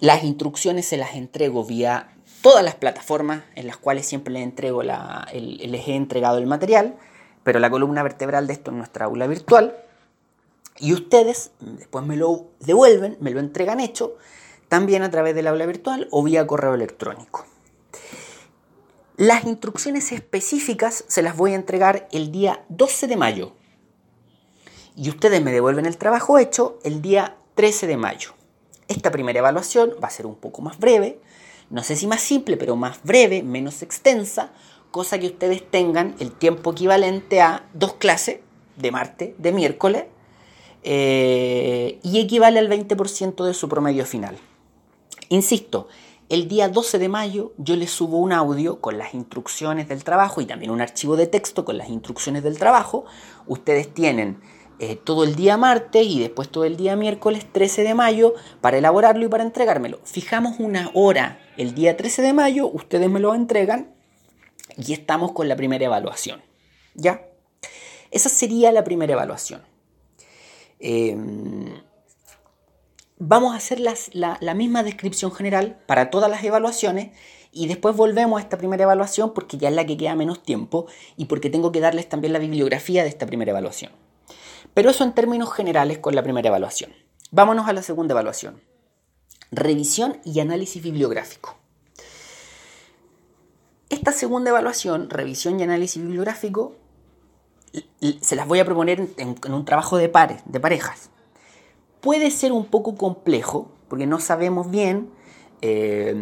Las 0.02 0.24
instrucciones 0.24 0.86
se 0.86 0.96
las 0.96 1.14
entrego 1.14 1.64
vía 1.64 2.12
todas 2.42 2.64
las 2.64 2.74
plataformas 2.74 3.44
en 3.54 3.68
las 3.68 3.76
cuales 3.76 4.04
siempre 4.04 4.34
les, 4.34 4.42
entrego 4.42 4.82
la, 4.82 5.28
les 5.32 5.86
he 5.86 5.94
entregado 5.94 6.38
el 6.38 6.46
material, 6.48 6.96
pero 7.44 7.60
la 7.60 7.70
columna 7.70 8.02
vertebral 8.02 8.48
de 8.48 8.54
esto 8.54 8.72
es 8.72 8.76
nuestra 8.78 9.04
aula 9.04 9.28
virtual. 9.28 9.76
Y 10.80 10.92
ustedes 10.92 11.52
después 11.60 12.04
me 12.04 12.16
lo 12.16 12.46
devuelven, 12.58 13.16
me 13.20 13.30
lo 13.30 13.38
entregan 13.38 13.78
hecho, 13.78 14.16
también 14.66 15.04
a 15.04 15.10
través 15.12 15.36
del 15.36 15.46
aula 15.46 15.66
virtual 15.66 16.08
o 16.10 16.24
vía 16.24 16.48
correo 16.48 16.74
electrónico. 16.74 17.46
Las 19.16 19.44
instrucciones 19.44 20.10
específicas 20.10 21.04
se 21.06 21.22
las 21.22 21.36
voy 21.36 21.52
a 21.52 21.54
entregar 21.54 22.08
el 22.10 22.32
día 22.32 22.64
12 22.70 23.06
de 23.06 23.16
mayo. 23.16 23.52
Y 24.96 25.10
ustedes 25.10 25.40
me 25.40 25.52
devuelven 25.52 25.86
el 25.86 25.96
trabajo 25.96 26.38
hecho 26.38 26.80
el 26.82 27.02
día 27.02 27.36
13 27.54 27.86
de 27.86 27.96
mayo. 27.96 28.34
Esta 28.92 29.10
primera 29.10 29.38
evaluación 29.38 29.94
va 30.02 30.08
a 30.08 30.10
ser 30.10 30.26
un 30.26 30.34
poco 30.34 30.60
más 30.60 30.78
breve, 30.78 31.18
no 31.70 31.82
sé 31.82 31.96
si 31.96 32.06
más 32.06 32.20
simple, 32.20 32.58
pero 32.58 32.76
más 32.76 33.02
breve, 33.02 33.42
menos 33.42 33.80
extensa, 33.80 34.52
cosa 34.90 35.18
que 35.18 35.28
ustedes 35.28 35.66
tengan 35.70 36.14
el 36.18 36.30
tiempo 36.30 36.72
equivalente 36.72 37.40
a 37.40 37.64
dos 37.72 37.94
clases 37.94 38.40
de 38.76 38.90
martes, 38.90 39.32
de 39.38 39.52
miércoles, 39.52 40.04
eh, 40.82 42.00
y 42.02 42.20
equivale 42.20 42.58
al 42.58 42.68
20% 42.68 43.46
de 43.46 43.54
su 43.54 43.66
promedio 43.66 44.04
final. 44.04 44.36
Insisto, 45.30 45.88
el 46.28 46.46
día 46.46 46.68
12 46.68 46.98
de 46.98 47.08
mayo 47.08 47.52
yo 47.56 47.76
les 47.76 47.90
subo 47.92 48.18
un 48.18 48.34
audio 48.34 48.78
con 48.82 48.98
las 48.98 49.14
instrucciones 49.14 49.88
del 49.88 50.04
trabajo 50.04 50.42
y 50.42 50.46
también 50.46 50.70
un 50.70 50.82
archivo 50.82 51.16
de 51.16 51.26
texto 51.26 51.64
con 51.64 51.78
las 51.78 51.88
instrucciones 51.88 52.42
del 52.42 52.58
trabajo. 52.58 53.06
Ustedes 53.46 53.94
tienen 53.94 54.38
eh, 54.82 54.96
todo 54.96 55.22
el 55.22 55.36
día 55.36 55.56
martes 55.56 56.04
y 56.04 56.18
después 56.18 56.48
todo 56.48 56.64
el 56.64 56.76
día 56.76 56.96
miércoles 56.96 57.46
13 57.52 57.84
de 57.84 57.94
mayo 57.94 58.34
para 58.60 58.78
elaborarlo 58.78 59.24
y 59.24 59.28
para 59.28 59.44
entregármelo. 59.44 60.00
Fijamos 60.02 60.58
una 60.58 60.90
hora 60.92 61.38
el 61.56 61.72
día 61.76 61.96
13 61.96 62.20
de 62.20 62.32
mayo, 62.32 62.66
ustedes 62.66 63.08
me 63.08 63.20
lo 63.20 63.32
entregan 63.32 63.94
y 64.76 64.92
estamos 64.92 65.30
con 65.30 65.46
la 65.46 65.54
primera 65.54 65.84
evaluación. 65.84 66.42
¿Ya? 66.96 67.28
Esa 68.10 68.28
sería 68.28 68.72
la 68.72 68.82
primera 68.82 69.12
evaluación. 69.12 69.62
Em, 70.80 71.80
vamos 73.18 73.54
a 73.54 73.58
hacer 73.58 73.78
la, 73.78 74.54
misma 74.56 74.82
descripción 74.82 75.30
general 75.30 75.80
para 75.86 76.10
todas 76.10 76.28
las 76.28 76.42
evaluaciones 76.42 77.16
y 77.52 77.68
después 77.68 77.94
volvemos 77.94 78.40
a 78.40 78.42
esta 78.42 78.58
primera 78.58 78.82
evaluación 78.82 79.32
porque 79.32 79.58
ya 79.58 79.68
es 79.68 79.76
la 79.76 79.86
que 79.86 79.96
queda 79.96 80.16
menos 80.16 80.42
tiempo 80.42 80.86
y 81.16 81.26
porque 81.26 81.50
tengo 81.50 81.70
que 81.70 81.78
darles 81.78 82.08
también 82.08 82.32
la 82.32 82.40
bibliografía 82.40 83.04
de 83.04 83.10
esta 83.10 83.26
primera 83.26 83.52
evaluación. 83.52 83.92
Pero 84.74 84.90
eso 84.90 85.04
en 85.04 85.12
términos 85.12 85.52
generales 85.52 85.98
con 85.98 86.14
la 86.14 86.22
primera 86.22 86.48
evaluación. 86.48 86.92
Vámonos 87.30 87.68
a 87.68 87.72
la 87.72 87.82
segunda 87.82 88.12
evaluación. 88.12 88.60
Revisión 89.50 90.18
y 90.24 90.40
análisis 90.40 90.82
bibliográfico. 90.82 91.56
Esta 93.90 94.12
segunda 94.12 94.50
evaluación, 94.50 95.10
revisión 95.10 95.60
y 95.60 95.64
análisis 95.64 96.02
bibliográfico, 96.02 96.76
se 98.20 98.36
las 98.36 98.46
voy 98.46 98.58
a 98.58 98.64
proponer 98.64 99.08
en, 99.16 99.36
un 99.52 99.64
trabajo 99.64 99.96
de 99.96 100.08
pares, 100.08 100.42
de 100.46 100.60
parejas. 100.60 101.10
Puede 102.00 102.30
ser 102.30 102.52
un 102.52 102.66
poco 102.66 102.96
complejo, 102.96 103.70
porque 103.88 104.06
no 104.06 104.18
sabemos 104.18 104.70
bien, 104.70 105.10
eh, 105.60 106.14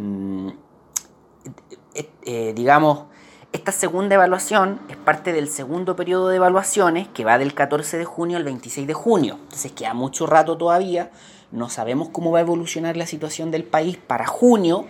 eh, 1.95 2.11
eh, 2.23 2.52
digamos, 2.54 3.04
esta 3.52 3.73
segunda 3.73 4.14
evaluación 4.14 4.80
es 4.88 4.97
parte 4.97 5.33
del 5.33 5.49
segundo 5.49 5.97
periodo 5.97 6.28
de 6.28 6.37
evaluaciones 6.37 7.09
que 7.09 7.25
va 7.25 7.37
del 7.38 7.52
14 7.54 7.99
de 7.99 8.04
junio 8.04 8.37
al 8.37 8.45
26 8.45 8.87
de 8.87 8.95
junio. 8.95 9.38
Entonces 9.42 9.73
queda 9.73 9.92
mucho 9.92 10.26
rato 10.26 10.57
todavía. 10.57 11.11
No 11.50 11.69
sabemos 11.69 12.11
cómo 12.11 12.30
va 12.30 12.38
a 12.38 12.42
evolucionar 12.42 12.97
la 12.97 13.07
situación 13.07 13.50
del 13.50 13.64
país 13.64 13.97
para 13.97 14.26
junio. 14.26 14.87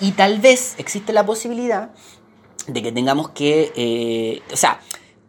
y 0.00 0.10
tal 0.12 0.40
vez 0.40 0.74
existe 0.78 1.12
la 1.12 1.24
posibilidad 1.26 1.90
de 2.66 2.82
que 2.82 2.90
tengamos 2.90 3.28
que, 3.28 4.42
o 4.52 4.56
sea, 4.56 4.80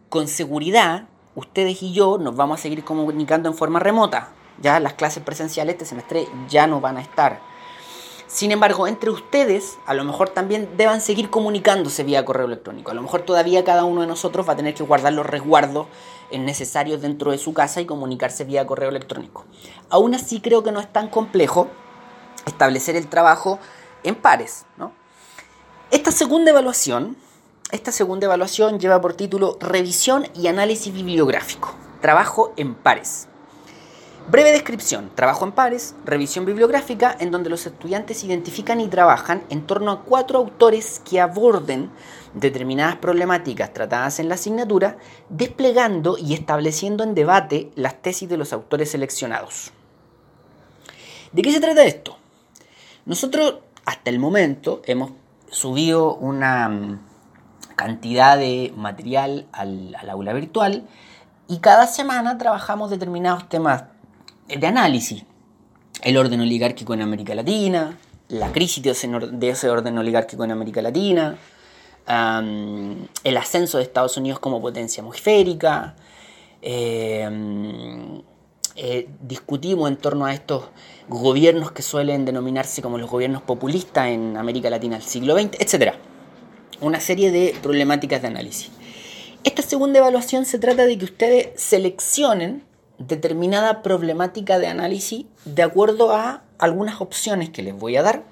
con 0.08 0.26
seguridad, 0.28 1.08
ustedes 1.34 1.82
y 1.82 1.92
yo 1.92 2.18
nos 2.18 2.34
vamos 2.34 2.58
a 2.58 2.62
seguir 2.62 2.84
comunicando 2.84 3.48
en 3.48 3.54
forma 3.54 3.78
remota. 3.78 4.30
Ya 4.60 4.80
las 4.80 4.94
clases 4.94 5.22
presenciales 5.22 5.74
este 5.74 5.84
semestre 5.84 6.26
ya 6.48 6.66
no 6.66 6.80
van 6.80 6.96
a 6.96 7.00
estar. 7.00 7.40
Sin 8.28 8.52
embargo, 8.52 8.86
entre 8.86 9.10
ustedes, 9.10 9.78
a 9.86 9.94
lo 9.94 10.04
mejor 10.04 10.28
también 10.28 10.68
deban 10.76 11.00
seguir 11.00 11.30
comunicándose 11.30 12.04
vía 12.04 12.24
correo 12.24 12.46
electrónico. 12.46 12.90
A 12.90 12.94
lo 12.94 13.02
mejor 13.02 13.22
todavía 13.22 13.64
cada 13.64 13.84
uno 13.84 14.02
de 14.02 14.06
nosotros 14.06 14.48
va 14.48 14.52
a 14.52 14.56
tener 14.56 14.74
que 14.74 14.84
guardar 14.84 15.14
los 15.14 15.26
resguardos 15.26 15.86
necesarios 16.30 17.00
dentro 17.00 17.30
de 17.30 17.38
su 17.38 17.54
casa 17.54 17.80
y 17.80 17.86
comunicarse 17.86 18.44
vía 18.44 18.66
correo 18.66 18.90
electrónico. 18.90 19.46
Aún 19.88 20.14
así, 20.14 20.40
creo 20.40 20.62
que 20.62 20.70
no 20.70 20.78
es 20.78 20.92
tan 20.92 21.08
complejo 21.08 21.68
establecer 22.46 22.96
el 22.96 23.08
trabajo 23.08 23.58
en 24.04 24.14
pares. 24.14 24.66
Esta 25.90 26.12
segunda 26.12 26.50
evaluación 26.50 27.16
esta 27.70 27.92
segunda 27.92 28.24
evaluación 28.24 28.80
lleva 28.80 28.98
por 29.02 29.12
título 29.12 29.58
Revisión 29.60 30.26
y 30.34 30.46
Análisis 30.46 30.90
Bibliográfico. 30.90 31.74
Trabajo 32.00 32.54
en 32.56 32.74
pares. 32.74 33.28
Breve 34.30 34.52
descripción. 34.52 35.10
Trabajo 35.14 35.46
en 35.46 35.52
pares, 35.52 35.94
revisión 36.04 36.44
bibliográfica, 36.44 37.16
en 37.18 37.30
donde 37.30 37.48
los 37.48 37.66
estudiantes 37.66 38.24
identifican 38.24 38.78
y 38.78 38.88
trabajan 38.88 39.42
en 39.48 39.66
torno 39.66 39.90
a 39.90 40.02
cuatro 40.02 40.38
autores 40.38 41.00
que 41.08 41.18
aborden 41.18 41.90
determinadas 42.34 42.96
problemáticas 42.96 43.72
tratadas 43.72 44.20
en 44.20 44.28
la 44.28 44.34
asignatura, 44.34 44.98
desplegando 45.30 46.18
y 46.18 46.34
estableciendo 46.34 47.04
en 47.04 47.14
debate 47.14 47.70
las 47.74 48.02
tesis 48.02 48.28
de 48.28 48.36
los 48.36 48.52
autores 48.52 48.90
seleccionados. 48.90 49.72
¿De 51.32 51.40
qué 51.40 51.50
se 51.50 51.60
trata 51.60 51.84
esto? 51.84 52.18
Nosotros 53.06 53.60
hasta 53.86 54.10
el 54.10 54.18
momento 54.18 54.82
hemos 54.84 55.12
subido 55.48 56.14
una 56.16 57.00
cantidad 57.76 58.36
de 58.36 58.74
material 58.76 59.46
al, 59.52 59.96
aula 60.10 60.34
virtual 60.34 60.86
y 61.48 61.60
cada 61.60 61.86
semana 61.86 62.36
trabajamos 62.36 62.90
determinados 62.90 63.48
temas 63.48 63.84
de 64.48 64.66
análisis. 64.66 65.24
El 66.02 66.16
orden 66.16 66.40
oligárquico 66.40 66.94
en 66.94 67.02
América 67.02 67.34
Latina, 67.34 67.98
la 68.28 68.52
crisis 68.52 68.82
de 68.82 68.90
ese, 69.50 69.68
orden 69.68 69.98
oligárquico 69.98 70.44
en 70.44 70.52
América 70.52 70.82
Latina, 70.82 71.36
el 72.06 73.36
ascenso 73.36 73.78
de 73.78 73.84
Estados 73.84 74.16
Unidos 74.16 74.38
como 74.38 74.60
potencia 74.60 75.02
hemisférica. 75.02 75.96
Em, 76.60 78.22
eh, 78.76 79.08
discutimos 79.22 79.88
en 79.90 79.96
torno 79.96 80.24
a 80.26 80.32
estos 80.32 80.64
gobiernos 81.08 81.72
que 81.72 81.82
suelen 81.82 82.24
denominarse 82.24 82.80
como 82.82 82.98
los 82.98 83.10
gobiernos 83.10 83.42
populistas 83.42 84.08
en 84.08 84.36
América 84.36 84.70
Latina 84.70 84.96
del 84.96 85.06
siglo 85.06 85.36
XX, 85.36 85.56
etc 85.60 85.94
una 86.80 87.00
serie 87.00 87.30
de 87.30 87.54
problemáticas 87.62 88.22
de 88.22 88.28
análisis. 88.28 88.70
Esta 89.44 89.62
segunda 89.62 89.98
evaluación 89.98 90.44
se 90.44 90.58
trata 90.58 90.86
de 90.86 90.98
que 90.98 91.04
ustedes 91.04 91.48
seleccionen 91.56 92.62
determinada 92.98 93.82
problemática 93.82 94.58
de 94.58 94.66
análisis 94.66 95.26
de 95.44 95.62
acuerdo 95.62 96.12
a 96.12 96.42
algunas 96.58 97.00
opciones 97.00 97.50
que 97.50 97.62
les 97.62 97.74
voy 97.74 97.96
a 97.96 98.02
dar. 98.02 98.24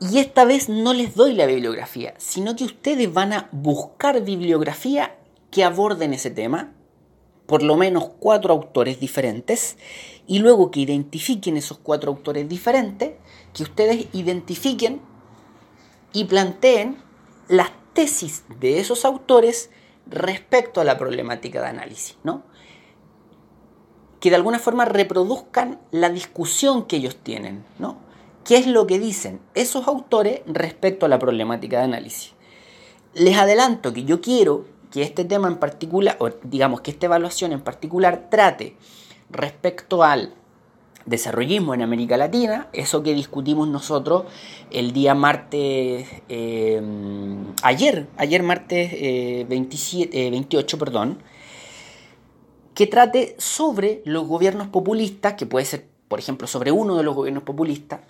Y 0.00 0.18
esta 0.18 0.46
vez 0.46 0.70
no 0.70 0.94
les 0.94 1.14
doy 1.14 1.34
la 1.34 1.44
bibliografía, 1.44 2.14
sino 2.16 2.56
que 2.56 2.64
ustedes 2.64 3.12
van 3.12 3.34
a 3.34 3.48
buscar 3.52 4.22
bibliografía 4.22 5.18
que 5.50 5.62
aborden 5.62 6.14
ese 6.14 6.30
tema, 6.30 6.72
por 7.46 7.62
lo 7.62 7.76
menos 7.76 8.08
cuatro 8.18 8.54
autores 8.54 8.98
diferentes, 8.98 9.76
y 10.26 10.38
luego 10.38 10.70
que 10.70 10.80
identifiquen 10.80 11.58
esos 11.58 11.76
cuatro 11.78 12.12
autores 12.12 12.48
diferentes, 12.48 13.12
que 13.52 13.62
ustedes 13.62 14.06
identifiquen 14.14 15.02
y 16.14 16.24
planteen 16.24 16.96
las 17.48 17.70
tesis 17.92 18.44
de 18.60 18.80
esos 18.80 19.04
autores 19.04 19.70
respecto 20.06 20.80
a 20.80 20.84
la 20.84 20.98
problemática 20.98 21.60
de 21.60 21.68
análisis, 21.68 22.16
¿no? 22.24 22.42
Que 24.20 24.30
de 24.30 24.36
alguna 24.36 24.58
forma 24.58 24.84
reproduzcan 24.84 25.80
la 25.90 26.10
discusión 26.10 26.84
que 26.86 26.96
ellos 26.96 27.16
tienen, 27.16 27.64
¿no? 27.78 27.98
¿Qué 28.44 28.56
es 28.56 28.66
lo 28.66 28.86
que 28.86 28.98
dicen 28.98 29.40
esos 29.54 29.86
autores 29.86 30.40
respecto 30.46 31.06
a 31.06 31.08
la 31.08 31.18
problemática 31.18 31.78
de 31.78 31.84
análisis? 31.84 32.34
Les 33.14 33.36
adelanto 33.36 33.92
que 33.92 34.04
yo 34.04 34.20
quiero 34.20 34.66
que 34.90 35.02
este 35.02 35.24
tema 35.24 35.48
en 35.48 35.58
particular, 35.58 36.16
o 36.20 36.30
digamos 36.42 36.80
que 36.80 36.90
esta 36.90 37.06
evaluación 37.06 37.52
en 37.52 37.60
particular, 37.60 38.28
trate 38.30 38.76
respecto 39.30 40.02
al 40.02 40.34
desarrollismo 41.06 41.74
en 41.74 41.82
América 41.82 42.16
Latina, 42.16 42.68
eso 42.72 43.02
que 43.02 43.14
discutimos 43.14 43.68
nosotros 43.68 44.24
el 44.70 44.92
día 44.92 45.14
martes, 45.14 46.06
eh, 46.28 46.82
ayer, 47.62 48.06
ayer 48.16 48.42
martes 48.42 49.48
27, 49.48 50.30
28, 50.30 50.76
eh, 50.76 50.78
perdón, 50.78 51.22
que 52.74 52.86
trate 52.86 53.34
sobre 53.38 54.02
los 54.04 54.26
gobiernos 54.26 54.68
populistas, 54.68 55.34
que 55.34 55.46
puede 55.46 55.66
ser, 55.66 55.86
por 56.08 56.18
ejemplo, 56.18 56.46
sobre 56.46 56.72
uno 56.72 56.96
de 56.96 57.02
los 57.02 57.14
gobiernos 57.14 57.42
populistas, 57.42 58.00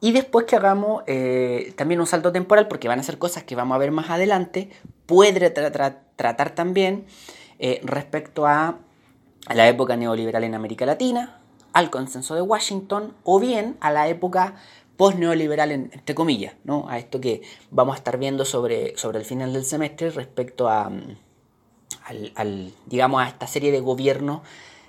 y 0.00 0.12
después 0.12 0.46
que 0.46 0.54
hagamos 0.54 1.02
eh, 1.06 1.72
también 1.76 2.00
un 2.00 2.06
salto 2.06 2.30
temporal, 2.30 2.68
porque 2.68 2.86
van 2.88 3.00
a 3.00 3.02
ser 3.02 3.18
cosas 3.18 3.42
que 3.42 3.56
vamos 3.56 3.74
a 3.74 3.78
ver 3.78 3.90
más 3.90 4.10
adelante, 4.10 4.70
puede 5.06 5.50
tratar 5.50 6.54
también 6.54 7.06
respecto 7.82 8.46
a 8.46 8.78
la 9.52 9.66
época 9.66 9.96
neoliberal 9.96 10.44
en 10.44 10.54
América 10.54 10.86
Latina, 10.86 11.38
al 11.78 11.90
consenso 11.90 12.34
de 12.34 12.42
Washington 12.42 13.14
o 13.22 13.38
bien 13.38 13.76
a 13.80 13.92
la 13.92 14.08
época 14.08 14.56
post-neoliberal, 14.96 15.70
entre 15.70 16.12
comillas, 16.12 16.54
¿no? 16.64 16.88
a 16.88 16.98
esto 16.98 17.20
que 17.20 17.42
vamos 17.70 17.94
a 17.94 17.98
estar 17.98 18.18
viendo 18.18 18.44
sobre, 18.44 18.96
sobre 18.96 19.20
el 19.20 19.24
final 19.24 19.52
del 19.52 19.64
semestre 19.64 20.10
respecto 20.10 20.68
a, 20.68 20.90
mm, 20.90 21.16
digamos, 22.86 23.22
a 23.22 23.28
esta 23.28 23.46
serie 23.46 23.70
de 23.70 23.78
gobiernos, 23.78 24.40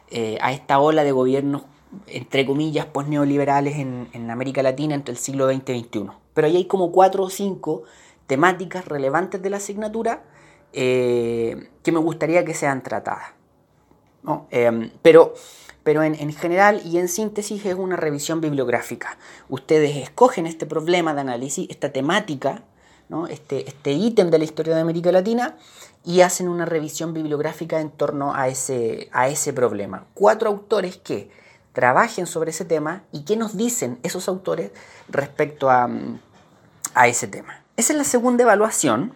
eh, 0.10 0.40
a 0.42 0.52
esta 0.52 0.80
ola 0.80 1.04
de 1.04 1.12
gobiernos, 1.12 1.62
entre 2.08 2.44
comillas, 2.48 2.88
post-neoliberales 2.88 3.78
en, 3.78 4.32
América 4.32 4.64
Latina 4.64 4.96
entre 4.96 5.12
el 5.12 5.20
siglo 5.20 5.48
XX 5.48 5.70
y 5.70 5.80
XXI. 5.82 6.10
Pero 6.34 6.48
ahí 6.48 6.58
hay 6.58 6.66
como 6.66 6.92
cuatro 6.92 7.24
o 7.24 7.30
cinco 7.30 7.84
temáticas 8.26 8.86
relevantes 8.86 9.44
de 9.44 9.50
la 9.52 9.58
asignatura 9.58 10.24
eh, 10.74 11.70
que 11.84 11.92
me 11.92 12.00
gustaría 12.00 12.44
que 12.46 12.56
sean 12.56 12.82
tratadas. 12.82 13.34
¿no? 14.24 14.48
Em, 14.50 14.90
pero 15.04 15.36
pero 15.84 16.04
en, 16.04 16.34
general 16.34 16.82
y 16.86 16.98
en 16.98 17.08
síntesis 17.08 17.66
es 17.66 17.76
una 17.76 17.96
revisión 17.96 18.42
bibliográfica. 18.42 19.18
Ustedes 19.48 19.96
escogen 19.98 20.46
este 20.46 20.66
problema 20.66 21.14
de 21.14 21.22
análisis, 21.22 21.70
esta 21.70 21.92
temática, 21.92 22.64
este, 23.30 23.68
este 23.68 23.92
ítem 23.92 24.30
de 24.30 24.38
la 24.38 24.44
historia 24.44 24.76
de 24.76 24.82
América 24.82 25.12
Latina 25.12 25.58
y 26.06 26.22
hacen 26.22 26.48
una 26.48 26.66
revisión 26.66 27.14
bibliográfica 27.14 27.80
en 27.80 27.90
torno 27.90 28.36
a 28.36 28.48
ese, 28.48 29.10
a 29.12 29.30
ese 29.30 29.54
problema. 29.54 30.06
Cuatro 30.14 30.50
autores 30.50 30.98
que 30.98 31.32
trabajen 31.74 32.28
sobre 32.28 32.52
ese 32.52 32.66
tema 32.66 33.04
y 33.12 33.24
qué 33.24 33.36
nos 33.38 33.58
dicen 33.58 34.00
esos 34.04 34.28
autores 34.28 34.72
respecto 35.08 35.70
a, 35.70 35.90
a 36.94 37.08
ese 37.08 37.28
tema. 37.28 37.64
Esa 37.78 37.94
es 37.94 37.98
la 37.98 38.04
segunda 38.04 38.44
evaluación. 38.44 39.16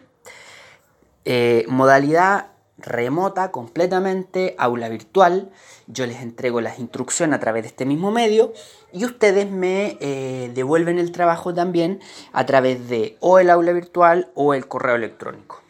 Eh, 1.26 1.66
modalidad 1.68 2.53
remota 2.78 3.52
completamente, 3.52 4.56
aula 4.58 4.90
virtual. 4.90 5.52
Yo 5.88 6.06
les 6.06 6.22
entrego 6.22 6.62
las 6.62 6.80
instrucciones 6.80 7.36
a 7.38 7.40
través 7.40 7.64
de 7.64 7.70
este 7.70 7.86
mismo 7.86 8.12
medio 8.12 8.54
y 8.92 9.06
ustedes 9.06 9.50
me 9.52 9.98
eh, 10.02 10.52
devuelven 10.54 11.00
el 11.00 11.12
trabajo 11.12 11.54
también 11.54 12.00
a 12.32 12.46
través 12.46 12.90
de 12.90 13.18
o 13.20 13.40
el 13.40 13.50
aula 13.50 13.74
virtual 13.74 14.32
o 14.36 14.54
el 14.54 14.68
correo 14.68 14.96
electrónico. 14.96 15.62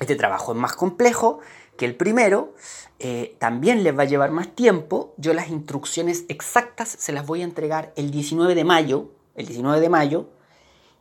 Este 0.00 0.16
trabajo 0.16 0.52
es 0.52 0.58
más 0.58 0.74
complejo 0.74 1.40
que 1.76 1.84
el 1.84 1.94
primero, 1.94 2.54
eh, 2.98 3.36
también 3.38 3.84
les 3.84 3.96
va 3.96 4.02
a 4.02 4.06
llevar 4.06 4.30
más 4.30 4.48
tiempo. 4.54 5.14
Yo 5.18 5.34
las 5.34 5.50
instrucciones 5.50 6.24
exactas 6.28 6.88
se 6.88 7.12
las 7.12 7.26
voy 7.26 7.42
a 7.42 7.44
entregar 7.44 7.92
el 7.96 8.10
19 8.10 8.54
de 8.54 8.64
mayo, 8.64 9.10
el 9.34 9.46
19 9.46 9.80
de 9.80 9.88
mayo, 9.88 10.26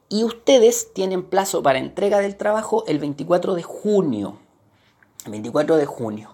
y 0.10 0.24
ustedes 0.24 0.94
tienen 0.94 1.24
plazo 1.24 1.64
para 1.64 1.80
entrega 1.80 2.20
del 2.20 2.36
trabajo 2.36 2.84
el 2.88 3.00
24 3.00 3.56
de 3.56 3.64
junio. 3.64 4.40
24 5.28 5.78
de 5.78 5.86
junio. 5.86 6.32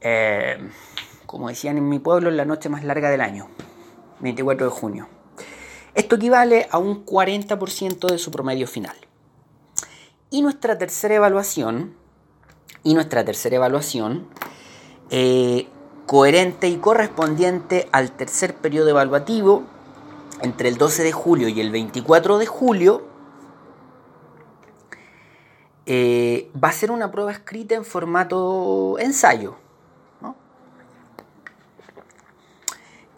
Eh, 0.00 0.58
como 1.26 1.48
decían 1.48 1.78
en 1.78 1.88
mi 1.88 1.98
pueblo, 1.98 2.30
la 2.30 2.44
noche 2.44 2.68
más 2.68 2.84
larga 2.84 3.10
del 3.10 3.20
año. 3.20 3.48
24 4.20 4.66
de 4.66 4.72
junio. 4.72 5.08
Esto 5.94 6.16
equivale 6.16 6.68
a 6.70 6.78
un 6.78 7.04
40% 7.04 8.10
de 8.10 8.18
su 8.18 8.30
promedio 8.30 8.66
final. 8.66 8.96
Y 10.30 10.42
nuestra 10.42 10.78
tercera 10.78 11.14
evaluación, 11.14 11.94
y 12.82 12.94
nuestra 12.94 13.24
tercera 13.24 13.56
evaluación, 13.56 14.28
eh, 15.10 15.68
coherente 16.06 16.68
y 16.68 16.76
correspondiente 16.76 17.88
al 17.92 18.12
tercer 18.12 18.54
periodo 18.54 18.90
evaluativo, 18.90 19.64
entre 20.42 20.68
el 20.68 20.76
12 20.76 21.02
de 21.02 21.12
julio 21.12 21.48
y 21.48 21.60
el 21.60 21.70
24 21.70 22.38
de 22.38 22.46
julio, 22.46 23.15
eh, 25.86 26.50
va 26.62 26.68
a 26.68 26.72
ser 26.72 26.90
una 26.90 27.10
prueba 27.10 27.30
escrita 27.30 27.74
en 27.74 27.84
formato 27.84 28.98
ensayo. 28.98 29.56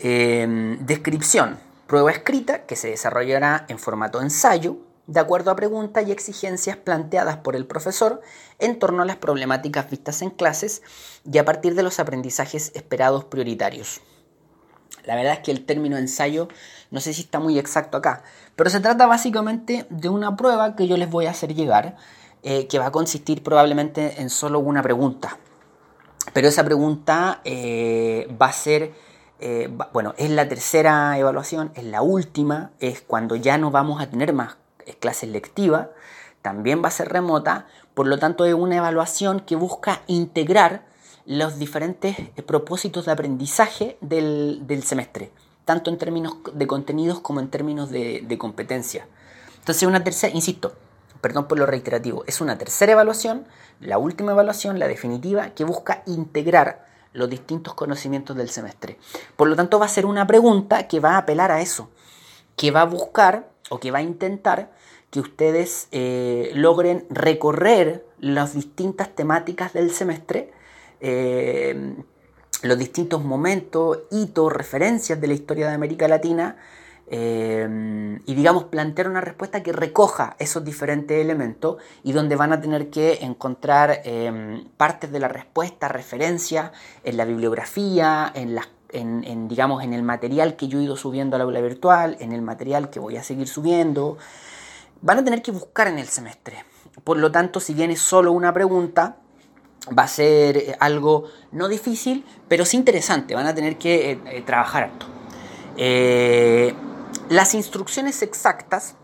Em, 0.00 0.78
descripción. 0.86 1.58
Prueba 1.88 2.12
escrita 2.12 2.66
que 2.66 2.76
se 2.76 2.90
desarrollará 2.90 3.64
en 3.68 3.80
formato 3.80 4.20
ensayo 4.20 4.76
de 5.08 5.18
acuerdo 5.18 5.50
a 5.50 5.56
preguntas 5.56 6.06
y 6.06 6.12
exigencias 6.12 6.76
planteadas 6.76 7.38
por 7.38 7.56
el 7.56 7.66
profesor 7.66 8.20
en 8.58 8.78
torno 8.78 9.02
a 9.02 9.06
las 9.06 9.16
problemáticas 9.16 9.90
vistas 9.90 10.22
en 10.22 10.30
clases 10.30 10.82
y 11.24 11.38
a 11.38 11.44
partir 11.44 11.74
de 11.74 11.82
los 11.82 11.98
aprendizajes 11.98 12.70
esperados 12.74 13.24
prioritarios. 13.24 14.02
La 15.04 15.16
verdad 15.16 15.32
es 15.32 15.38
que 15.40 15.50
el 15.50 15.64
término 15.64 15.96
ensayo 15.96 16.48
no 16.90 17.00
sé 17.00 17.12
si 17.14 17.22
está 17.22 17.40
muy 17.40 17.58
exacto 17.58 17.96
acá, 17.96 18.22
pero 18.54 18.70
se 18.70 18.80
trata 18.80 19.06
básicamente 19.06 19.86
de 19.88 20.08
una 20.10 20.36
prueba 20.36 20.76
que 20.76 20.86
yo 20.86 20.96
les 20.96 21.10
voy 21.10 21.26
a 21.26 21.30
hacer 21.30 21.54
llegar 21.54 21.96
eh, 22.44 22.68
que 22.68 22.78
va 22.78 22.86
a 22.86 22.92
consistir 22.92 23.42
probablemente 23.42 24.20
en 24.20 24.30
solo 24.30 24.60
una 24.60 24.80
pregunta. 24.80 25.38
Pero 26.32 26.46
esa 26.46 26.64
pregunta 26.64 27.40
eh, 27.44 28.32
va 28.40 28.46
a 28.46 28.52
ser, 28.52 28.94
eh, 29.40 29.68
bueno, 29.92 30.14
es 30.18 30.30
la 30.30 30.48
tercera 30.48 31.18
evaluación, 31.18 31.72
es 31.74 31.82
la 31.82 32.00
última, 32.02 32.70
es 32.78 33.00
cuando 33.00 33.34
ya 33.34 33.58
no 33.58 33.72
vamos 33.72 34.00
a 34.00 34.08
tener 34.08 34.32
más 34.32 34.56
clases 35.00 35.30
lectivas, 35.30 35.88
también 36.40 36.82
va 36.82 36.88
a 36.88 36.92
ser 36.92 37.08
remota, 37.08 37.66
por 37.94 38.06
lo 38.06 38.18
tanto 38.20 38.44
es 38.44 38.54
una 38.54 38.76
evaluación 38.76 39.40
que 39.40 39.56
busca 39.56 40.02
integrar 40.06 40.86
los 41.26 41.58
diferentes 41.58 42.16
propósitos 42.46 43.06
de 43.06 43.12
aprendizaje 43.12 43.98
del, 44.00 44.82
semestre, 44.84 45.32
tanto 45.64 45.90
en 45.90 45.98
términos 45.98 46.36
de 46.54 46.66
contenidos 46.68 47.18
como 47.18 47.40
en 47.40 47.50
términos 47.50 47.90
de, 47.90 48.22
de 48.26 48.38
competencia. 48.38 49.08
Entonces, 49.58 49.86
una 49.88 50.04
tercera, 50.04 50.34
insisto, 50.34 50.72
perdón 51.20 51.48
por 51.48 51.58
lo 51.58 51.66
reiterativo, 51.66 52.24
es 52.26 52.40
una 52.40 52.58
tercera 52.58 52.92
evaluación, 52.92 53.46
la 53.80 53.98
última 53.98 54.32
evaluación, 54.32 54.78
la 54.78 54.88
definitiva, 54.88 55.50
que 55.50 55.64
busca 55.64 56.02
integrar 56.06 56.86
los 57.12 57.30
distintos 57.30 57.74
conocimientos 57.74 58.36
del 58.36 58.50
semestre. 58.50 58.98
Por 59.36 59.48
lo 59.48 59.56
tanto, 59.56 59.78
va 59.78 59.86
a 59.86 59.88
ser 59.88 60.06
una 60.06 60.26
pregunta 60.26 60.88
que 60.88 61.00
va 61.00 61.12
a 61.12 61.18
apelar 61.18 61.50
a 61.50 61.60
eso, 61.60 61.90
que 62.56 62.70
va 62.70 62.82
a 62.82 62.86
buscar 62.86 63.48
o 63.70 63.80
que 63.80 63.90
va 63.90 63.98
a 63.98 64.02
intentar 64.02 64.70
que 65.10 65.20
ustedes 65.20 65.88
eh, 65.90 66.50
logren 66.54 67.06
recorrer 67.08 68.04
las 68.20 68.54
distintas 68.54 69.14
temáticas 69.14 69.72
del 69.72 69.90
semestre, 69.90 70.52
eh, 71.00 71.94
los 72.62 72.78
distintos 72.78 73.24
momentos, 73.24 74.00
hitos, 74.10 74.52
referencias 74.52 75.20
de 75.20 75.26
la 75.28 75.34
historia 75.34 75.68
de 75.68 75.74
América 75.74 76.08
Latina, 76.08 76.56
Em, 77.10 78.20
y 78.26 78.34
digamos 78.34 78.64
plantear 78.64 79.08
una 79.08 79.22
respuesta 79.22 79.62
que 79.62 79.72
recoja 79.72 80.36
esos 80.38 80.62
diferentes 80.62 81.18
elementos 81.18 81.78
y 82.02 82.12
donde 82.12 82.36
van 82.36 82.52
a 82.52 82.60
tener 82.60 82.90
que 82.90 83.20
encontrar 83.22 84.02
em, 84.04 84.68
partes 84.76 85.10
de 85.10 85.18
la 85.18 85.28
respuesta, 85.28 85.88
referencias 85.88 86.70
en 87.04 87.16
la 87.16 87.24
bibliografía, 87.24 88.30
en, 88.34 88.58
en, 88.90 89.48
digamos, 89.48 89.82
en 89.82 89.94
el 89.94 90.02
material 90.02 90.56
que 90.56 90.68
yo 90.68 90.80
he 90.80 90.84
ido 90.84 90.96
subiendo 90.96 91.36
al 91.36 91.42
aula 91.42 91.60
virtual, 91.60 92.16
en 92.20 92.32
el 92.32 92.42
material 92.42 92.90
que 92.90 93.00
voy 93.00 93.16
a 93.16 93.22
seguir 93.22 93.48
subiendo. 93.48 94.18
Van 95.00 95.18
a 95.18 95.24
tener 95.24 95.40
que 95.42 95.52
buscar 95.52 95.88
en 95.88 95.98
el 95.98 96.08
semestre. 96.08 96.64
Por 97.04 97.18
lo 97.18 97.30
tanto, 97.30 97.60
si 97.60 97.72
viene 97.74 97.96
solo 97.96 98.32
una 98.32 98.52
pregunta, 98.52 99.16
va 99.96 100.02
a 100.04 100.08
ser 100.08 100.56
eh, 100.56 100.76
algo 100.80 101.24
no 101.52 101.68
difícil, 101.68 102.24
pero 102.48 102.64
sí 102.64 102.76
interesante. 102.76 103.34
Van 103.34 103.46
a 103.46 103.54
tener 103.54 103.78
que 103.78 104.12
eh, 104.12 104.20
eh, 104.26 104.42
trabajar 104.42 104.84
harto. 104.84 105.06
Las 107.28 107.54
instrucciones 107.54 108.22
exactas, 108.22 108.96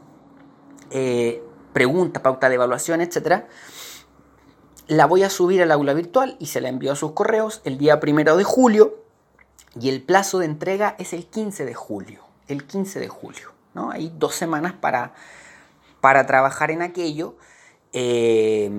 pregunta, 1.72 2.22
pauta 2.22 2.48
de 2.48 2.54
evaluación, 2.54 3.00
etc., 3.00 3.44
la 4.86 5.06
voy 5.06 5.22
a 5.22 5.30
subir 5.30 5.62
al 5.62 5.72
aula 5.72 5.94
virtual 5.94 6.36
y 6.38 6.46
se 6.46 6.60
la 6.60 6.68
envío 6.68 6.92
a 6.92 6.96
sus 6.96 7.12
correos 7.12 7.62
el 7.64 7.78
día 7.78 8.00
primero 8.00 8.36
de 8.36 8.44
julio. 8.44 9.02
Y 9.80 9.88
el 9.88 10.02
plazo 10.02 10.38
de 10.38 10.46
entrega 10.46 10.94
es 10.98 11.12
el 11.12 11.26
15 11.26 11.64
de 11.64 11.74
julio. 11.74 12.20
El 12.48 12.64
15 12.64 13.00
de 13.00 13.08
julio. 13.08 13.52
¿no? 13.72 13.90
Hay 13.90 14.12
dos 14.16 14.34
semanas 14.34 14.74
para, 14.74 15.14
para 16.00 16.26
trabajar 16.26 16.70
en 16.70 16.82
aquello. 16.82 17.34
Eh, 17.92 18.70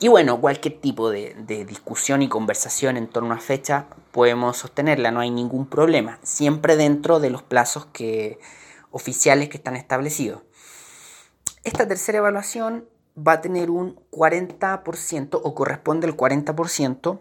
y 0.00 0.08
bueno, 0.08 0.40
cualquier 0.40 0.80
tipo 0.80 1.10
de, 1.10 1.34
discusión 1.66 2.22
y 2.22 2.28
conversación 2.28 2.96
en 2.96 3.06
torno 3.06 3.34
a 3.34 3.38
fecha 3.38 3.86
podemos 4.12 4.56
sostenerla, 4.56 5.10
no 5.10 5.20
hay 5.20 5.30
ningún 5.30 5.66
problema, 5.66 6.18
siempre 6.22 6.76
dentro 6.76 7.20
de 7.20 7.28
los 7.28 7.42
plazos 7.42 7.84
que, 7.92 8.38
oficiales 8.90 9.48
que 9.48 9.56
están 9.56 9.76
establecidos. 9.76 10.42
Esta 11.64 11.86
tercera 11.88 12.18
evaluación 12.18 12.88
va 13.16 13.32
a 13.32 13.40
tener 13.40 13.70
un 13.70 13.96
40% 14.10 15.40
o 15.42 15.54
corresponde 15.54 16.06
al 16.06 16.16
40% 16.16 17.20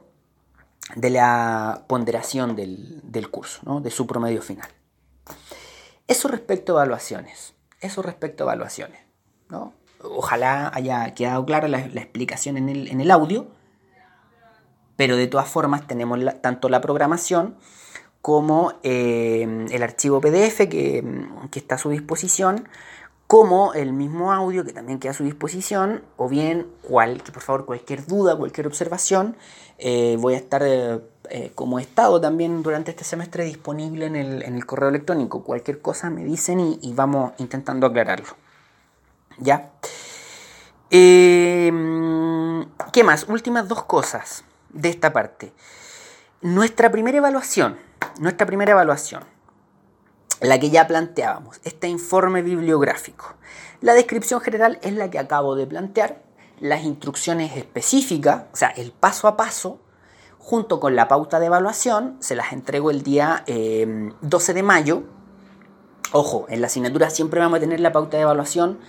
de 0.96 1.10
la 1.10 1.86
ponderación 1.88 2.56
del, 2.56 3.02
del 3.04 3.30
curso, 3.30 3.80
de 3.80 3.92
su 3.92 4.06
promedio 4.06 4.42
final. 4.42 4.68
Eso 6.08 6.28
respecto 6.28 6.74
a 6.74 6.82
evaluaciones, 6.82 7.56
eso 7.80 8.02
respecto 8.02 8.44
a 8.44 8.46
evaluaciones, 8.54 9.02
¿no? 9.50 9.74
ojalá 10.12 10.72
haya 10.74 11.14
quedado 11.14 11.46
clara 11.46 11.68
la, 11.68 11.80
explicación 11.80 12.58
en 12.58 13.02
el, 13.02 13.12
audio, 13.12 13.48
pero 14.96 15.16
de 15.16 15.28
todas 15.28 15.48
formas 15.48 15.88
tenemos 15.88 16.20
tanto 16.42 16.70
la 16.70 16.82
programación 16.82 17.58
como 18.26 18.74
eh, 18.82 19.68
el 19.70 19.84
archivo 19.84 20.20
PDF 20.20 20.68
que, 20.68 21.04
está 21.54 21.76
a 21.76 21.78
su 21.78 21.92
disposición, 21.92 22.68
como 23.28 23.76
el 23.76 23.94
mismo 23.94 24.34
audio 24.34 24.66
que 24.66 24.74
también 24.74 24.98
queda 24.98 25.12
a 25.12 25.14
su 25.14 25.26
disposición, 25.26 26.02
o 26.18 26.28
bien 26.28 26.66
cual, 26.82 27.22
por 27.32 27.44
favor 27.44 27.66
cualquier 27.68 28.08
duda, 28.08 28.36
cualquier 28.36 28.66
observación, 28.66 29.38
eh, 29.78 30.18
voy 30.20 30.34
a 30.34 30.38
estar 30.38 30.64
eh, 30.66 31.52
como 31.54 31.78
he 31.78 31.84
estado 31.84 32.20
también 32.20 32.64
durante 32.64 32.90
este 32.90 33.04
semestre 33.04 33.46
disponible 33.46 34.08
en 34.08 34.16
el, 34.16 34.66
correo 34.66 34.90
electrónico. 34.90 35.44
Cualquier 35.44 35.80
cosa 35.80 36.10
me 36.10 36.24
dicen 36.26 36.80
y 36.82 36.94
vamos 36.96 37.34
intentando 37.38 37.86
aclararlo. 37.86 38.36
¿Ya? 39.38 39.70
¿Qué 40.90 41.72
más? 43.04 43.30
Últimas 43.30 43.68
dos 43.68 43.84
cosas 43.84 44.46
de 44.70 44.90
esta 44.90 45.14
parte. 45.14 45.54
Nuestra 46.42 46.92
primera 46.92 47.20
evaluación, 47.20 47.85
nuestra 48.20 48.46
primera 48.48 48.72
evaluación, 48.72 49.24
la 50.42 50.60
que 50.60 50.70
ya 50.70 50.88
planteábamos, 50.88 51.60
este 51.64 51.88
informe 51.88 52.42
bibliográfico. 52.42 53.36
La 53.82 53.94
descripción 53.94 54.42
general 54.42 54.80
es 54.82 54.94
la 54.94 55.10
que 55.10 55.20
acabo 55.20 55.56
de 55.56 55.68
plantear, 55.68 56.24
las 56.60 56.84
instrucciones 56.84 57.56
específicas, 57.58 58.44
o 58.54 58.56
sea, 58.56 58.70
el 58.70 58.92
paso 58.92 59.28
a 59.28 59.36
paso, 59.36 59.80
junto 60.38 60.80
con 60.80 60.96
la 60.96 61.08
pauta 61.08 61.40
de 61.40 61.48
evaluación, 61.48 62.18
se 62.20 62.36
las 62.36 62.54
entrego 62.54 62.92
el 62.92 63.02
día 63.02 63.44
12 63.48 64.52
em, 64.52 64.56
de 64.56 64.64
mayo. 64.64 65.04
Ojo, 66.12 66.46
en 66.50 66.62
la 66.62 66.68
asignatura 66.68 67.10
siempre 67.10 67.40
vamos 67.40 67.58
a 67.58 67.60
tener 67.60 67.80
la 67.80 67.92
pauta 67.92 68.18
de 68.18 68.24
evaluación 68.24 68.80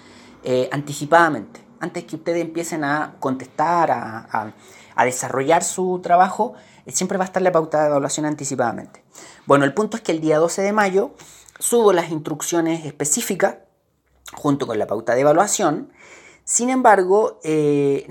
eh, 0.44 0.68
anticipadamente. 0.70 1.64
Antes 1.80 2.04
que 2.04 2.16
ustedes 2.16 2.42
empiecen 2.42 2.84
a 2.84 3.16
contestar, 3.18 3.90
a, 3.90 4.52
desarrollar 5.04 5.62
su 5.62 6.00
trabajo, 6.02 6.54
eh, 6.87 6.92
siempre 6.92 7.18
va 7.18 7.24
a 7.24 7.26
estar 7.26 7.42
la 7.42 7.52
pauta 7.52 7.82
de 7.82 7.88
evaluación 7.88 8.26
anticipadamente. 8.26 9.04
Bueno, 9.46 9.64
el 9.64 9.74
punto 9.74 9.96
es 9.96 10.02
que 10.02 10.12
el 10.12 10.20
día 10.20 10.38
12 10.38 10.62
de 10.62 10.72
mayo 10.72 11.14
subo 11.59 11.92
las 11.92 12.11
instrucciones 12.11 12.85
específicas 12.85 13.56
junto 14.32 14.66
con 14.66 14.78
la 14.78 14.87
pauta 14.87 15.14
de 15.14 15.20
evaluación. 15.20 15.92
Sin 16.44 16.70
embargo, 16.70 17.40
eh, 17.42 18.06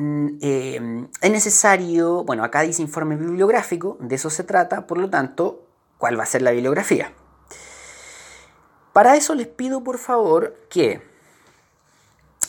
es 1.21 1.31
necesario, 1.31 2.23
bueno, 2.23 2.43
acá 2.43 2.61
dice 2.61 2.81
informe 2.81 3.15
bibliográfico, 3.15 3.97
de 4.01 4.15
eso 4.15 4.29
se 4.29 4.43
trata, 4.43 4.87
por 4.87 4.97
lo 4.97 5.09
tanto, 5.09 5.67
¿cuál 5.97 6.19
va 6.19 6.23
a 6.23 6.27
ser 6.27 6.41
la 6.41 6.51
bibliografía? 6.51 7.13
Para 8.91 9.15
eso 9.15 9.35
les 9.35 9.47
pido 9.47 9.83
por 9.83 9.97
favor 9.97 10.55
que 10.69 11.01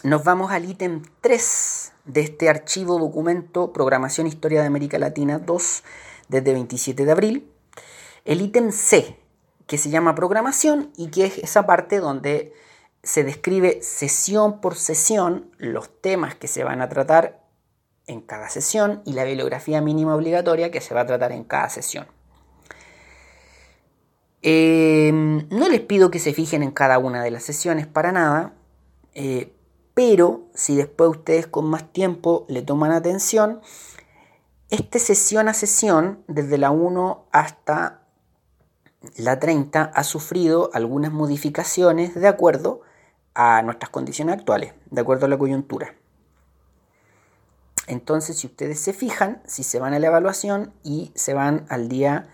nos 0.07 0.23
vamos 0.23 0.53
al 0.53 0.65
ítem 0.65 1.03
3 1.21 1.93
de 2.05 2.21
este 2.21 2.49
archivo 2.49 2.97
documento 2.97 3.73
Programación 3.73 4.29
Historia 4.29 4.61
de 4.61 4.69
América 4.69 5.01
Latina 5.01 5.41
2 5.41 5.83
desde 6.29 6.53
27 6.53 7.05
de 7.05 7.11
abril. 7.11 7.51
El 8.25 8.41
ítem 8.41 8.71
C, 8.71 9.19
que 9.67 9.79
se 9.79 9.91
llama 9.91 10.15
programación 10.15 10.93
y 10.97 11.09
que 11.09 11.25
es 11.25 11.39
esa 11.39 11.67
parte 11.67 11.99
donde 11.99 12.55
se 13.03 13.25
describe 13.25 13.83
sesión 13.83 14.61
por 14.61 14.77
sesión 14.77 15.51
los 15.59 15.91
temas 16.01 16.37
que 16.37 16.47
se 16.47 16.63
van 16.63 16.83
a 16.83 16.89
tratar 16.89 17.43
en 18.07 18.21
cada 18.21 18.49
sesión 18.49 19.03
y 19.05 19.15
la 19.15 19.25
bibliografía 19.25 19.81
mínima 19.81 20.15
obligatoria 20.15 20.71
que 20.71 20.81
se 20.81 20.95
va 20.95 21.01
a 21.01 21.07
tratar 21.07 21.33
en 21.33 21.43
cada 21.43 21.69
sesión. 21.69 22.07
Eh, 24.43 25.11
no 25.51 25.69
les 25.69 25.81
pido 25.81 26.13
que 26.13 26.21
se 26.21 26.33
fijen 26.33 26.63
en 26.63 26.71
cada 26.71 27.01
una 27.01 27.25
de 27.25 27.33
las 27.33 27.43
sesiones 27.43 27.89
para 27.89 28.13
nada, 28.13 28.53
eh, 29.15 29.56
pero 29.97 30.43
si 30.53 30.77
después 30.77 31.09
ustedes 31.09 31.47
con 31.47 31.65
más 31.71 31.91
tiempo 31.91 32.45
le 32.51 32.61
toman 32.61 32.93
atención, 32.93 33.63
este 34.69 34.99
sesión 34.99 35.49
a 35.49 35.55
sesión, 35.55 36.23
desde 36.29 36.59
la 36.59 36.71
1 36.71 37.25
hasta 37.33 38.03
la 39.17 39.41
30, 39.41 39.85
ha 39.85 40.05
sufrido 40.05 40.69
algunas 40.75 41.13
modificaciones 41.13 42.15
de 42.15 42.29
acuerdo 42.29 42.83
a 43.33 43.63
nuestras 43.63 43.89
condiciones 43.89 44.37
actuales, 44.37 44.75
de 44.91 45.01
acuerdo 45.01 45.25
a 45.25 45.29
la 45.31 45.39
coyuntura. 45.39 45.95
Entonces, 47.87 48.37
si 48.37 48.49
ustedes 48.49 48.79
se 48.79 48.93
fijan, 48.93 49.41
si 49.47 49.63
se 49.63 49.79
van 49.79 49.95
a 49.95 49.99
la 49.99 50.09
evaluación 50.09 50.75
y 50.83 51.11
se 51.15 51.33
van 51.33 51.65
al 51.71 51.89
día 51.89 52.29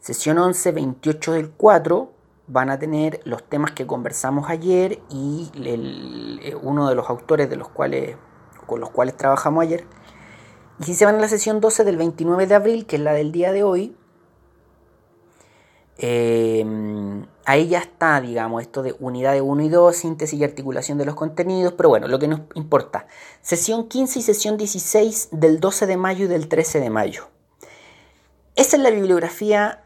sesión 0.00 0.36
11, 0.36 0.72
28 0.72 1.32
del 1.34 1.50
4, 1.52 2.17
van 2.48 2.70
a 2.70 2.78
tener 2.78 3.20
los 3.24 3.42
temas 3.44 3.72
que 3.72 3.86
conversamos 3.86 4.48
ayer 4.48 5.00
y 5.10 5.50
eh, 5.54 6.56
uno 6.60 6.88
de 6.88 6.94
los 6.94 7.08
autores 7.10 7.48
de 7.48 7.56
los 7.56 7.68
cuales, 7.68 8.16
con 8.66 8.80
los 8.80 8.90
cuales 8.90 9.16
trabajamos 9.16 9.62
ayer. 9.62 9.86
Y 10.80 10.84
si 10.84 10.94
se 10.94 11.04
van 11.04 11.16
a 11.16 11.20
la 11.20 11.28
sesión 11.28 11.60
12 11.60 11.84
del 11.84 11.96
29 11.96 12.46
de 12.46 12.54
abril, 12.54 12.86
que 12.86 12.96
es 12.96 13.02
la 13.02 13.12
del 13.12 13.32
día 13.32 13.52
de 13.52 13.62
hoy, 13.62 13.96
em, 15.98 17.26
ahí 17.44 17.68
ya 17.68 17.80
está, 17.80 18.20
digamos, 18.20 18.62
esto 18.62 18.82
de 18.82 18.94
unidades 18.98 19.42
1 19.44 19.62
y 19.62 19.68
2, 19.68 19.94
síntesis 19.94 20.38
y 20.38 20.44
articulación 20.44 20.96
de 20.96 21.04
los 21.04 21.16
contenidos, 21.16 21.74
pero 21.74 21.90
bueno, 21.90 22.08
lo 22.08 22.18
que 22.18 22.28
nos 22.28 22.40
importa. 22.54 23.06
Sesión 23.42 23.88
15 23.88 24.20
y 24.20 24.22
sesión 24.22 24.56
16 24.56 25.28
del 25.32 25.60
12 25.60 25.86
de 25.86 25.96
mayo 25.96 26.24
y 26.24 26.28
del 26.28 26.48
13 26.48 26.80
de 26.80 26.90
mayo. 26.90 27.28
Esa 28.54 28.76
es 28.76 28.82
la 28.82 28.90
bibliografía 28.90 29.84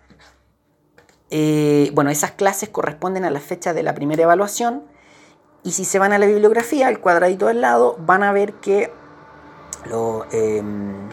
eh, 1.35 1.91
bueno, 1.95 2.11
esas 2.11 2.33
clases 2.33 2.69
corresponden 2.69 3.25
a 3.25 3.31
la 3.31 3.41
fecha 3.41 3.73
de 3.73 3.83
la 3.83 3.95
primera 3.95 4.23
evaluación. 4.23 4.83
Y 5.63 5.73
si 5.73 5.87
se 5.87 5.99
van 5.99 6.13
a 6.13 6.19
la 6.19 6.27
bibliografía, 6.27 6.91
el 6.91 7.01
cuadradito 7.01 7.47
del 7.47 7.63
lado, 7.63 7.97
van 8.01 8.23
a 8.23 8.33
ver 8.33 8.53
que 8.55 8.93
em, 10.33 11.09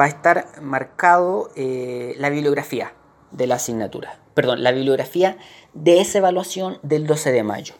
va 0.00 0.06
a 0.06 0.08
estar 0.08 0.46
marcado 0.62 1.50
eh, 1.54 2.14
la 2.16 2.30
bibliografía 2.30 2.94
de 3.30 3.46
la 3.46 3.56
asignatura. 3.56 4.18
Perdón, 4.32 4.62
la 4.62 4.72
bibliografía 4.72 5.36
de 5.74 6.00
esa 6.00 6.16
evaluación 6.16 6.78
del 6.82 7.06
12 7.06 7.30
de 7.32 7.42
mayo. 7.42 7.74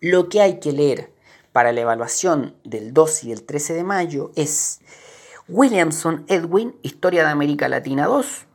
Lo 0.00 0.30
que 0.30 0.40
hay 0.40 0.58
que 0.58 0.72
leer 0.72 1.10
para 1.52 1.72
la 1.72 1.82
evaluación 1.82 2.56
del 2.64 2.94
12 2.94 3.28
y 3.28 3.32
el 3.32 3.42
13 3.42 3.74
de 3.74 3.84
mayo 3.84 4.30
es 4.36 4.80
Williamson 5.48 6.24
Edwin, 6.28 6.74
Historia 6.80 7.24
de 7.24 7.30
América 7.30 7.68
Latina 7.68 8.06
2, 8.06 8.46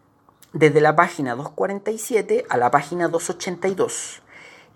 desde 0.54 0.82
la 0.82 0.96
página 0.96 1.36
247 1.36 2.46
a 2.50 2.58
la 2.58 2.72
página 2.72 3.08
282. 3.08 4.22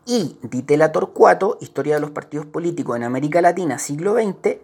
Y 0.05 0.37
Ditela 0.41 0.91
Torcuato, 0.91 1.57
Historia 1.61 1.95
de 1.95 2.01
los 2.01 2.11
Partidos 2.11 2.45
Políticos 2.45 2.97
en 2.97 3.03
América 3.03 3.41
Latina, 3.41 3.79
siglo 3.79 4.15
XX, 4.15 4.57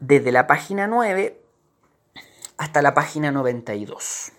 desde 0.00 0.32
la 0.32 0.46
página 0.46 0.86
9 0.86 1.40
hasta 2.58 2.82
la 2.82 2.94
página 2.94 3.32
92. 3.32 4.32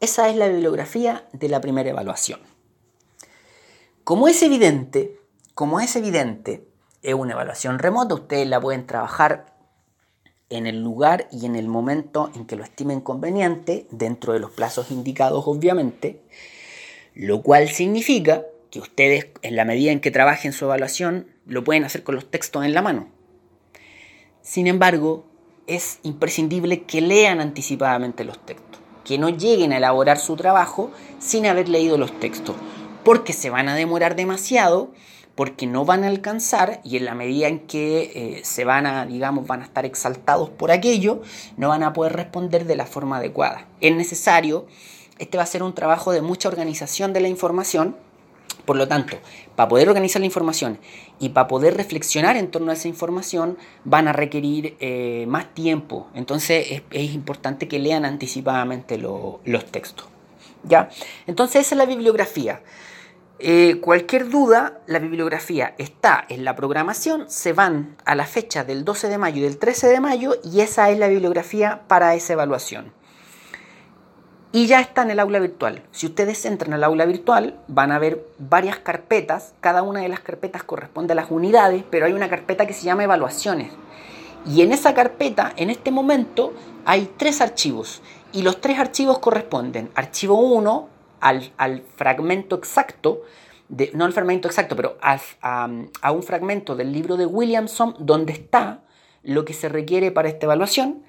Esa 0.00 0.28
es 0.28 0.36
la 0.36 0.48
bibliografía 0.48 1.26
de 1.32 1.48
la 1.48 1.60
primera 1.60 1.90
evaluación. 1.90 2.40
Como 4.02 4.28
es 4.28 4.42
evidente, 4.42 5.18
como 5.54 5.80
es 5.80 5.96
evidente, 5.96 6.68
es 7.02 7.14
una 7.14 7.32
evaluación 7.32 7.78
remota, 7.78 8.14
ustedes 8.14 8.48
la 8.48 8.60
pueden 8.60 8.86
trabajar 8.86 9.53
en 10.50 10.66
el 10.66 10.82
lugar 10.82 11.28
y 11.32 11.46
en 11.46 11.56
el 11.56 11.68
momento 11.68 12.30
en 12.34 12.46
que 12.46 12.56
lo 12.56 12.64
estimen 12.64 13.00
conveniente, 13.00 13.86
dentro 13.90 14.32
de 14.32 14.40
los 14.40 14.50
plazos 14.50 14.90
indicados 14.90 15.44
obviamente, 15.46 16.20
lo 17.14 17.42
cual 17.42 17.68
significa 17.68 18.44
que 18.70 18.80
ustedes 18.80 19.28
en 19.42 19.56
la 19.56 19.64
medida 19.64 19.92
en 19.92 20.00
que 20.00 20.10
trabajen 20.10 20.52
su 20.52 20.64
evaluación 20.64 21.28
lo 21.46 21.62
pueden 21.62 21.84
hacer 21.84 22.02
con 22.02 22.14
los 22.14 22.30
textos 22.30 22.64
en 22.64 22.74
la 22.74 22.82
mano. 22.82 23.08
Sin 24.42 24.66
embargo, 24.66 25.24
es 25.66 26.00
imprescindible 26.02 26.82
que 26.82 27.00
lean 27.00 27.40
anticipadamente 27.40 28.24
los 28.24 28.44
textos, 28.44 28.80
que 29.04 29.18
no 29.18 29.30
lleguen 29.30 29.72
a 29.72 29.78
elaborar 29.78 30.18
su 30.18 30.36
trabajo 30.36 30.90
sin 31.18 31.46
haber 31.46 31.68
leído 31.68 31.98
los 31.98 32.18
textos, 32.20 32.56
porque 33.04 33.32
se 33.32 33.50
van 33.50 33.68
a 33.68 33.74
demorar 33.74 34.16
demasiado, 34.16 34.92
porque 35.34 35.66
no 35.66 35.84
van 35.84 36.04
a 36.04 36.08
alcanzar 36.08 36.80
y 36.84 36.96
en 36.96 37.04
la 37.04 37.14
medida 37.14 37.48
en 37.48 37.60
que 37.60 38.12
eh, 38.14 38.44
se 38.44 38.64
van 38.64 38.86
a, 38.86 39.06
digamos, 39.06 39.46
van 39.46 39.62
a 39.62 39.64
estar 39.64 39.84
exaltados 39.84 40.50
por 40.50 40.70
aquello, 40.70 41.22
no 41.56 41.68
van 41.68 41.82
a 41.82 41.92
poder 41.92 42.12
responder 42.12 42.66
de 42.66 42.76
la 42.76 42.86
forma 42.86 43.16
adecuada. 43.16 43.66
Es 43.80 43.94
necesario, 43.94 44.66
este 45.18 45.36
va 45.36 45.42
a 45.42 45.46
ser 45.46 45.62
un 45.62 45.74
trabajo 45.74 46.12
de 46.12 46.22
mucha 46.22 46.48
organización 46.48 47.12
de 47.12 47.20
la 47.20 47.28
información, 47.28 47.96
por 48.64 48.76
lo 48.76 48.86
tanto, 48.86 49.18
para 49.56 49.68
poder 49.68 49.88
organizar 49.88 50.20
la 50.20 50.26
información 50.26 50.78
y 51.18 51.30
para 51.30 51.48
poder 51.48 51.76
reflexionar 51.76 52.36
en 52.36 52.50
torno 52.50 52.70
a 52.70 52.74
esa 52.74 52.88
información 52.88 53.58
van 53.84 54.08
a 54.08 54.12
requerir 54.12 54.76
eh, 54.80 55.26
más 55.28 55.52
tiempo. 55.52 56.08
Entonces 56.14 56.82
es, 56.90 57.12
importante 57.12 57.68
que 57.68 57.78
lean 57.78 58.04
anticipadamente 58.04 58.98
los 58.98 59.64
textos. 59.70 60.06
¿Ya? 60.62 60.88
Entonces 61.26 61.66
esa 61.66 61.74
es 61.74 61.78
la 61.78 61.84
bibliografía. 61.84 62.62
Eh, 63.46 63.78
cualquier 63.82 64.30
duda, 64.30 64.80
la 64.86 64.98
bibliografía 65.00 65.74
está 65.76 66.24
en 66.30 66.46
la 66.46 66.56
programación, 66.56 67.28
se 67.28 67.52
van 67.52 67.94
a 68.06 68.14
la 68.14 68.24
fecha 68.24 68.64
del 68.64 68.86
12 68.86 69.10
de 69.10 69.18
mayo 69.18 69.36
y 69.36 69.42
del 69.42 69.58
13 69.58 69.88
de 69.88 70.00
mayo 70.00 70.36
y 70.42 70.62
esa 70.62 70.88
es 70.88 70.98
la 70.98 71.08
bibliografía 71.08 71.82
para 71.86 72.14
esa 72.14 72.32
evaluación 72.32 72.94
y 74.50 74.66
ya 74.66 74.80
está 74.80 75.02
en 75.02 75.10
el 75.10 75.20
aula 75.20 75.40
virtual. 75.40 75.82
Si 75.90 76.06
ustedes 76.06 76.42
entran 76.46 76.72
al 76.72 76.84
aula 76.84 77.04
virtual, 77.04 77.58
van 77.68 77.92
a 77.92 77.98
ver 77.98 78.24
varias 78.38 78.78
carpetas. 78.78 79.52
Cada 79.60 79.82
una 79.82 80.00
de 80.00 80.08
las 80.08 80.20
carpetas 80.20 80.62
corresponde 80.62 81.12
a 81.12 81.16
las 81.16 81.30
unidades, 81.30 81.84
pero 81.90 82.06
hay 82.06 82.14
una 82.14 82.30
carpeta 82.30 82.64
que 82.64 82.72
se 82.72 82.84
llama 82.84 83.04
evaluaciones. 83.04 83.72
Y 84.46 84.62
en 84.62 84.72
esa 84.72 84.94
carpeta, 84.94 85.52
en 85.56 85.68
este 85.68 85.90
momento, 85.90 86.54
hay 86.86 87.12
tres 87.18 87.42
archivos. 87.42 88.00
Y 88.32 88.40
los 88.40 88.60
tres 88.60 88.78
archivos 88.78 89.18
corresponden. 89.18 89.90
Archivo 89.96 90.38
1 90.38 90.93
al, 91.24 91.82
fragmento 91.96 92.56
exacto, 92.56 93.22
de, 93.68 93.90
no 93.94 94.04
al 94.04 94.12
fragmento 94.12 94.48
exacto, 94.48 94.76
pero 94.76 94.98
a, 95.00 95.18
a 95.40 96.12
un 96.12 96.22
fragmento 96.22 96.76
del 96.76 96.92
libro 96.92 97.16
de 97.16 97.26
Williamson 97.26 97.96
donde 97.98 98.32
está 98.32 98.82
lo 99.22 99.44
que 99.44 99.54
se 99.54 99.68
requiere 99.68 100.10
para 100.10 100.28
esta 100.28 100.46
evaluación. 100.46 101.02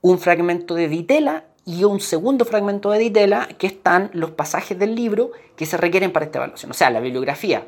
Un 0.00 0.18
fragmento 0.18 0.74
de 0.74 0.88
Ditela 0.88 1.44
y 1.64 1.84
un 1.84 2.00
segundo 2.00 2.44
fragmento 2.44 2.90
de 2.90 2.98
Ditela 2.98 3.46
que 3.58 3.66
están 3.66 4.10
los 4.14 4.30
pasajes 4.30 4.78
del 4.78 4.94
libro 4.94 5.32
que 5.54 5.66
se 5.66 5.76
requieren 5.76 6.12
para 6.12 6.24
esta 6.24 6.38
evaluación. 6.38 6.70
O 6.70 6.74
sea, 6.74 6.88
la 6.90 7.00
bibliografía 7.00 7.66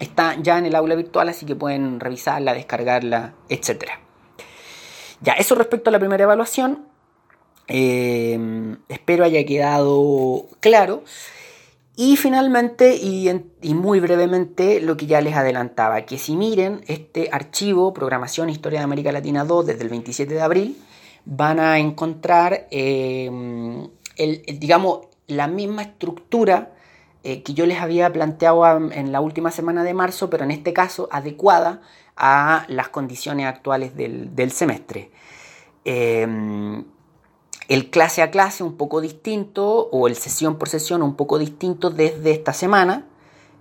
está 0.00 0.34
ya 0.40 0.58
en 0.58 0.66
el 0.66 0.74
aula 0.74 0.94
virtual, 0.94 1.28
así 1.28 1.44
que 1.44 1.54
pueden 1.54 2.00
revisarla, 2.00 2.54
descargarla, 2.54 3.34
etc. 3.50 3.84
Ya, 5.20 5.34
eso 5.34 5.54
respecto 5.56 5.90
a 5.90 5.92
la 5.92 5.98
primera 5.98 6.24
evaluación. 6.24 6.87
Eh, 7.68 8.76
espero 8.88 9.24
haya 9.24 9.44
quedado 9.44 10.46
claro. 10.60 11.04
Y 12.00 12.16
finalmente, 12.16 12.94
y, 12.94 13.28
muy 13.74 13.98
brevemente, 13.98 14.80
lo 14.80 14.96
que 14.96 15.06
ya 15.06 15.20
les 15.20 15.34
adelantaba, 15.34 16.02
que 16.02 16.16
si 16.16 16.36
miren 16.36 16.80
este 16.86 17.28
archivo, 17.32 17.92
Programación 17.92 18.50
Historia 18.50 18.78
de 18.78 18.84
América 18.84 19.10
Latina 19.10 19.44
2, 19.44 19.66
desde 19.66 19.82
el 19.82 19.88
27 19.88 20.32
de 20.32 20.40
abril, 20.40 20.76
van 21.24 21.58
a 21.58 21.80
encontrar, 21.80 22.68
eh, 22.70 23.28
digamos, 24.16 25.08
la 25.26 25.48
misma 25.48 25.82
estructura 25.82 26.70
eh, 27.24 27.42
que 27.42 27.52
yo 27.52 27.66
les 27.66 27.80
había 27.80 28.12
planteado 28.12 28.64
en 28.92 29.10
la 29.10 29.20
última 29.20 29.50
semana 29.50 29.82
de 29.82 29.92
marzo, 29.92 30.30
pero 30.30 30.44
en 30.44 30.52
este 30.52 30.72
caso 30.72 31.08
adecuada 31.10 31.82
a 32.16 32.64
las 32.68 32.90
condiciones 32.90 33.46
actuales 33.46 33.96
del, 33.96 34.52
semestre. 34.52 35.10
Eh, 35.84 36.84
el 37.68 37.90
clase 37.90 38.22
a 38.22 38.30
clase 38.30 38.64
un 38.64 38.76
poco 38.76 39.00
distinto 39.00 39.88
o 39.92 40.08
el 40.08 40.16
sesión 40.16 40.56
por 40.58 40.68
sesión 40.68 41.02
un 41.02 41.14
poco 41.14 41.38
distinto 41.38 41.90
desde 41.90 42.32
esta 42.32 42.52
semana. 42.52 43.06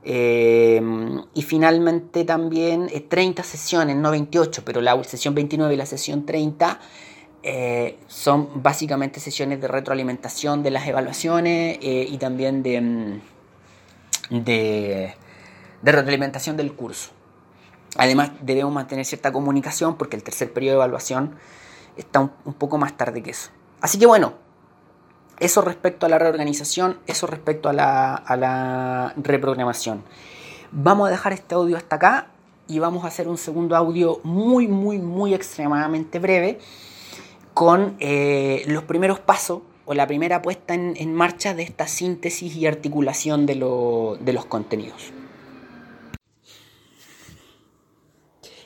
y 0.03 1.41
finalmente 1.41 2.23
también 2.23 2.87
30 3.09 3.43
sesiones, 3.43 3.95
no 3.97 4.09
28, 4.11 4.63
pero 4.63 4.79
la 4.79 5.03
sesión 5.03 5.35
29 5.35 5.73
y 5.73 5.77
la 5.77 5.85
sesión 5.85 6.25
30 6.25 6.79
eh, 7.49 7.97
son 8.07 8.61
básicamente 8.61 9.19
sesiones 9.21 9.61
de 9.61 9.69
retroalimentación 9.69 10.63
de 10.63 10.71
las 10.71 10.85
evaluaciones 10.85 11.77
eh, 11.81 12.05
y 12.09 12.17
también 12.17 12.61
de, 12.61 12.81
mm, 12.81 14.43
de, 14.43 15.13
retroalimentación 15.83 16.57
del 16.57 16.73
curso. 16.73 17.11
Además 17.95 18.31
debemos 18.41 18.73
mantener 18.73 19.05
cierta 19.05 19.31
comunicación 19.31 19.97
porque 19.97 20.17
el 20.17 20.23
tercer 20.23 20.51
periodo 20.51 20.73
de 20.73 20.77
evaluación 20.79 21.35
está 21.95 22.19
un, 22.19 22.53
poco 22.53 22.77
más 22.77 22.97
tarde 22.97 23.23
que 23.23 23.31
eso. 23.31 23.49
Así 23.81 23.99
que 23.99 24.05
bueno, 24.05 24.33
eso 25.39 25.61
respecto 25.61 26.05
a 26.05 26.09
la 26.09 26.17
reorganización, 26.17 26.97
eso 27.05 27.27
respecto 27.27 27.69
a 27.69 27.73
la, 27.73 29.13
reprogramación. 29.17 30.03
Vamos 30.71 31.07
a 31.07 31.11
dejar 31.11 31.33
este 31.33 31.55
audio 31.55 31.77
hasta 31.77 31.95
acá 31.97 32.27
y 32.67 32.79
vamos 32.79 33.03
a 33.03 33.07
hacer 33.07 33.27
un 33.27 33.37
segundo 33.37 33.75
audio 33.75 34.19
muy, 34.23 34.67
muy, 34.67 34.97
muy 34.97 35.33
extremadamente 35.33 36.19
breve 36.19 36.59
con 37.53 37.95
eh, 37.99 38.63
los 38.67 38.83
primeros 38.83 39.19
pasos 39.19 39.61
o 39.85 39.93
la 39.93 40.05
primera 40.05 40.41
puesta 40.41 40.73
en, 40.73 41.13
marcha 41.13 41.53
de 41.53 41.63
esta 41.63 41.87
síntesis 41.87 42.55
y 42.55 42.65
articulación 42.67 43.45
de, 43.45 43.55
los 43.55 44.45
contenidos. 44.47 45.13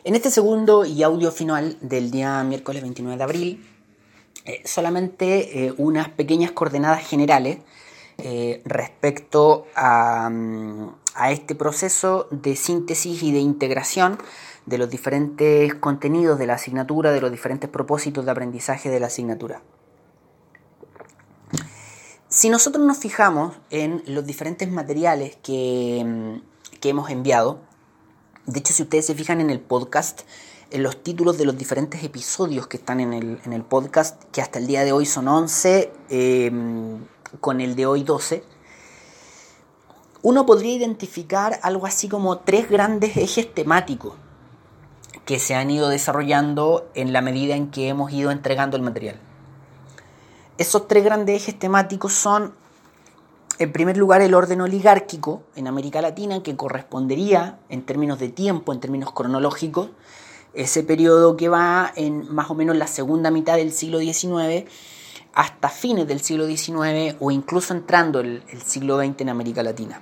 En 0.04 0.16
este 0.16 0.32
segundo 0.32 0.84
y 0.84 1.04
audio 1.04 1.32
final 1.32 1.78
del 1.80 2.10
día 2.10 2.44
miércoles 2.44 2.82
29 2.82 3.18
de 3.18 3.24
abril, 3.24 3.71
eh, 4.46 4.62
solamente 4.66 5.66
eh, 5.66 5.74
unas 5.78 6.10
pequeñas 6.10 6.52
coordenadas 6.52 7.08
generales 7.08 7.60
respecto 8.66 9.66
a, 9.76 10.30
a 11.16 11.32
este 11.32 11.56
proceso 11.56 12.28
de 12.30 12.56
síntesis 12.56 13.24
y 13.24 13.32
de 13.32 13.40
integración 13.40 14.20
de 14.68 14.78
los 14.78 14.92
diferentes 14.92 15.74
contenidos 15.76 16.38
de 16.38 16.46
la 16.46 16.54
asignatura, 16.54 17.12
de 17.12 17.20
los 17.20 17.32
diferentes 17.32 17.68
propósitos 17.68 18.24
de 18.26 18.32
aprendizaje 18.32 18.92
de 18.92 19.00
la 19.00 19.08
asignatura. 19.08 19.64
Si 22.32 22.50
nosotros 22.50 22.86
nos 22.86 22.98
fijamos 22.98 23.58
en 23.72 24.04
los 24.08 24.26
diferentes 24.26 24.72
materiales 24.72 25.38
que, 25.44 26.40
hemos 26.82 27.10
enviado, 27.10 27.60
de 28.46 28.60
hecho 28.60 28.72
si 28.72 28.84
ustedes 28.84 29.06
se 29.06 29.16
fijan 29.16 29.42
en 29.42 29.50
el 29.50 29.60
podcast, 29.60 30.22
en 30.72 30.84
los 30.84 31.04
títulos 31.04 31.38
de 31.38 31.46
los 31.46 31.58
diferentes 31.58 32.04
episodios 32.04 32.68
que 32.68 32.78
están 32.78 33.02
en 33.02 33.14
el, 33.14 33.64
podcast, 33.64 34.24
que 34.32 34.42
hasta 34.42 34.58
el 34.58 34.68
día 34.68 34.84
de 34.84 34.94
hoy 34.94 35.06
son 35.06 35.28
11, 35.28 35.92
em, 36.10 37.06
con 37.42 37.60
el 37.60 37.76
de 37.76 37.86
hoy 37.86 38.04
12, 38.04 38.44
uno 40.24 40.46
podría 40.46 40.74
identificar 40.74 41.60
algo 41.62 41.86
así 41.86 42.08
como 42.08 42.40
tres 42.40 42.70
grandes 42.70 43.18
ejes 43.18 43.54
temáticos 43.54 44.14
que 45.26 45.40
se 45.40 45.56
han 45.56 45.70
ido 45.70 45.90
desarrollando 45.90 46.90
en 46.94 47.12
la 47.12 47.22
medida 47.22 47.56
en 47.56 47.70
que 47.70 47.90
hemos 47.90 48.12
ido 48.12 48.32
entregando 48.32 48.78
el 48.78 48.84
material. 48.84 49.20
Esos 50.58 50.88
tres 50.88 51.04
grandes 51.04 51.42
ejes 51.42 51.58
temáticos 51.60 52.14
son, 52.14 52.54
en 53.60 53.72
primer 53.74 53.98
lugar, 53.98 54.22
el 54.22 54.34
orden 54.34 54.62
oligárquico 54.62 55.44
en 55.56 55.68
América 55.68 56.02
Latina, 56.02 56.44
que 56.44 56.56
correspondería, 56.56 57.60
en 57.70 57.84
términos 57.84 58.20
de 58.20 58.30
tiempo, 58.30 58.72
en 58.72 58.80
términos 58.80 59.12
cronológicos, 59.12 59.90
ese 60.54 60.84
periodo 60.84 61.38
que 61.38 61.50
va 61.50 61.92
en 61.96 62.34
más 62.34 62.50
o 62.50 62.56
menos 62.56 62.76
la 62.76 62.88
segunda 62.88 63.32
mitad 63.32 63.56
del 63.56 63.72
siglo 63.72 64.00
XIX 64.00 64.70
hasta 65.34 65.70
fines 65.70 66.08
del 66.08 66.22
siglo 66.22 66.46
XIX 66.46 67.16
o 67.20 67.32
incluso 67.32 67.74
entrando 67.74 68.20
el, 68.20 68.44
el 68.50 68.62
siglo 68.62 68.98
XX 68.98 69.22
en 69.22 69.30
América 69.30 69.64
Latina. 69.64 70.02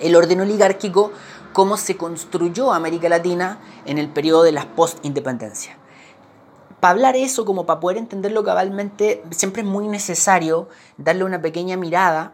El 0.00 0.16
orden 0.16 0.40
oligárquico 0.40 1.12
cómo 1.52 1.76
se 1.76 1.96
construyó 1.96 2.72
América 2.72 3.08
Latina 3.08 3.58
en 3.84 3.98
el 3.98 4.08
periodo 4.08 4.42
de 4.42 4.52
las 4.52 4.66
post-independencia. 4.66 5.76
Para 6.80 6.92
hablar 6.92 7.16
eso, 7.16 7.44
como 7.44 7.64
para 7.64 7.78
poder 7.78 7.98
entenderlo 7.98 8.42
cabalmente, 8.42 9.22
siempre 9.30 9.62
es 9.62 9.68
muy 9.68 9.86
necesario 9.86 10.68
darle 10.96 11.24
una 11.24 11.40
pequeña 11.40 11.76
mirada, 11.76 12.32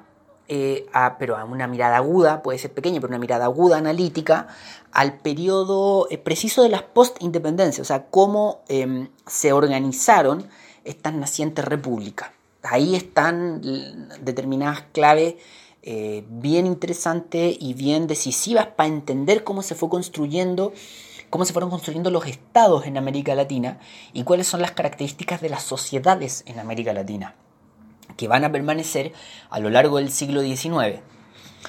eh, 0.49 0.87
pero 1.19 1.37
a 1.37 1.45
una 1.45 1.67
mirada 1.67 1.97
aguda, 1.99 2.43
puede 2.43 2.59
ser 2.59 2.73
pequeña, 2.73 3.01
pero 3.01 3.11
una 3.11 3.19
mirada 3.19 3.45
aguda, 3.45 3.77
analítica, 3.77 4.49
al 4.93 5.19
periodo 5.19 6.09
eh, 6.11 6.19
preciso 6.19 6.63
de 6.63 6.71
las 6.71 6.83
post-independencias, 6.83 7.85
o 7.85 7.89
sea, 7.89 8.07
cómo 8.07 8.63
em, 8.69 9.09
se 9.27 9.53
organizaron 9.53 10.49
estas 10.85 11.15
nacientes 11.15 11.65
repúblicas. 11.65 12.31
Ahí 12.63 12.97
están 12.97 13.61
determinadas 14.23 14.83
claves 14.93 15.37
eh, 15.83 16.25
bien 16.29 16.67
interesantes 16.67 17.57
y 17.61 17.75
bien 17.75 18.07
decisivas 18.07 18.67
para 18.67 18.89
entender 18.89 19.45
cómo 19.45 19.63
se 19.63 19.75
fue 19.75 19.89
construyendo, 19.89 20.73
cómo 21.31 21.45
se 21.45 21.53
fueron 21.53 21.71
construyendo 21.71 22.11
los 22.11 22.27
estados 22.27 22.87
en 22.87 22.97
América 22.97 23.35
Latina 23.35 23.79
y 24.13 24.25
cuáles 24.25 24.49
son 24.49 24.61
las 24.61 24.73
características 24.73 25.41
de 25.41 25.51
las 25.51 25.63
sociedades 25.63 26.43
en 26.47 26.59
América 26.59 26.93
Latina, 26.93 27.37
que 28.19 28.29
van 28.29 28.45
a 28.45 28.53
permanecer 28.53 29.13
a 29.49 29.61
lo 29.61 29.71
largo 29.71 29.97
del 29.97 30.11
siglo 30.11 30.43
XIX. 30.43 31.01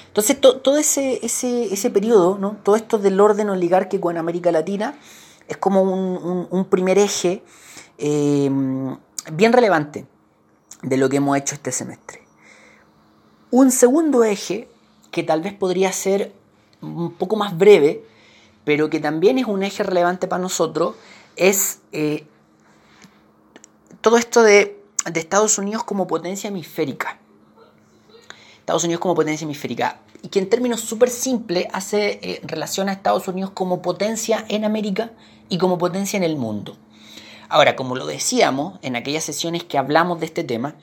Entonces, 0.08 0.38
todo 0.40 0.76
ese, 0.76 1.24
ese, 1.24 1.72
ese 1.72 1.90
periodo, 1.90 2.36
¿no? 2.38 2.58
todo 2.62 2.74
esto 2.74 2.98
del 2.98 3.20
orden 3.20 3.48
oligárquico 3.48 4.10
en 4.10 4.18
América 4.18 4.50
Latina, 4.50 4.98
es 5.46 5.56
como 5.56 5.82
un, 5.82 6.64
primer 6.66 6.98
eje 6.98 7.42
eh, 7.98 8.50
bien 9.32 9.52
relevante 9.52 10.06
de 10.82 10.96
lo 10.96 11.08
que 11.08 11.16
hemos 11.18 11.38
hecho 11.38 11.54
este 11.54 11.70
semestre. 11.70 12.22
Un 13.52 13.70
segundo 13.70 14.24
eje, 14.24 14.68
que 15.12 15.22
tal 15.22 15.42
vez 15.42 15.54
podría 15.54 15.92
ser 15.92 16.32
un 16.82 17.12
poco 17.14 17.36
más 17.36 17.56
breve, 17.56 18.04
pero 18.64 18.90
que 18.90 18.98
también 18.98 19.38
es 19.38 19.46
un 19.46 19.62
eje 19.62 19.84
relevante 19.84 20.26
para 20.26 20.42
nosotros, 20.42 20.96
es 21.36 21.80
eh, 21.92 22.26
todo 24.00 24.16
esto 24.16 24.42
de, 24.42 24.79
Estados 25.04 25.58
Unidos 25.58 25.84
como 25.84 26.06
potencia 26.06 26.48
hemisférica. 26.48 27.18
Estados 28.58 28.84
Unidos 28.84 29.00
como 29.00 29.14
potencia 29.14 29.44
hemisférica. 29.44 30.00
Y 30.22 30.28
que 30.28 30.38
en 30.38 30.48
términos 30.48 30.80
súper 30.80 31.10
simples 31.10 31.66
hace 31.72 32.20
eh, 32.22 32.40
relación 32.44 32.88
a 32.88 32.92
Estados 32.92 33.26
Unidos 33.28 33.50
como 33.52 33.82
potencia 33.82 34.44
en 34.48 34.64
América 34.64 35.12
y 35.48 35.58
como 35.58 35.78
potencia 35.78 36.16
en 36.16 36.24
el 36.24 36.36
mundo. 36.36 36.76
Ahora, 37.48 37.74
como 37.74 37.96
lo 37.96 38.06
decíamos 38.06 38.78
en 38.82 38.94
aquellas 38.94 39.24
sesiones 39.24 39.64
que 39.64 39.78
hablamos 39.78 40.20
de 40.20 40.26
este 40.26 40.44
tema, 40.44 40.76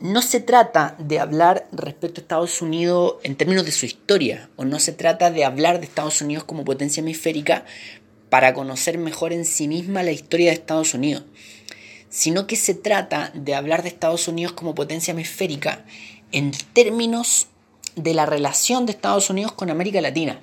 no 0.00 0.20
se 0.20 0.40
trata 0.40 0.96
de 0.98 1.20
hablar 1.20 1.68
respecto 1.72 2.20
a 2.20 2.22
Estados 2.22 2.60
Unidos 2.60 3.16
en 3.22 3.36
términos 3.36 3.64
de 3.64 3.72
su 3.72 3.86
historia, 3.86 4.50
o 4.56 4.64
no 4.64 4.78
se 4.78 4.92
trata 4.92 5.30
de 5.30 5.44
hablar 5.44 5.78
de 5.78 5.86
Estados 5.86 6.20
Unidos 6.20 6.44
como 6.44 6.64
potencia 6.64 7.00
hemisférica 7.00 7.64
para 8.28 8.52
conocer 8.54 8.98
mejor 8.98 9.32
en 9.32 9.44
sí 9.44 9.68
misma 9.68 10.02
la 10.02 10.10
historia 10.10 10.48
de 10.48 10.54
Estados 10.54 10.94
Unidos, 10.94 11.24
sino 12.12 12.46
que 12.46 12.56
se 12.56 12.74
trata 12.74 13.32
de 13.34 13.54
hablar 13.54 13.82
de 13.82 13.88
Estados 13.88 14.28
Unidos 14.28 14.52
como 14.52 14.74
potencia 14.74 15.12
hemisférica 15.12 15.82
en 16.30 16.52
términos 16.74 17.46
de 17.96 18.12
la 18.12 18.26
relación 18.26 18.84
de 18.84 18.92
Estados 18.92 19.30
Unidos 19.30 19.52
con 19.52 19.70
América 19.70 19.98
Latina. 20.02 20.38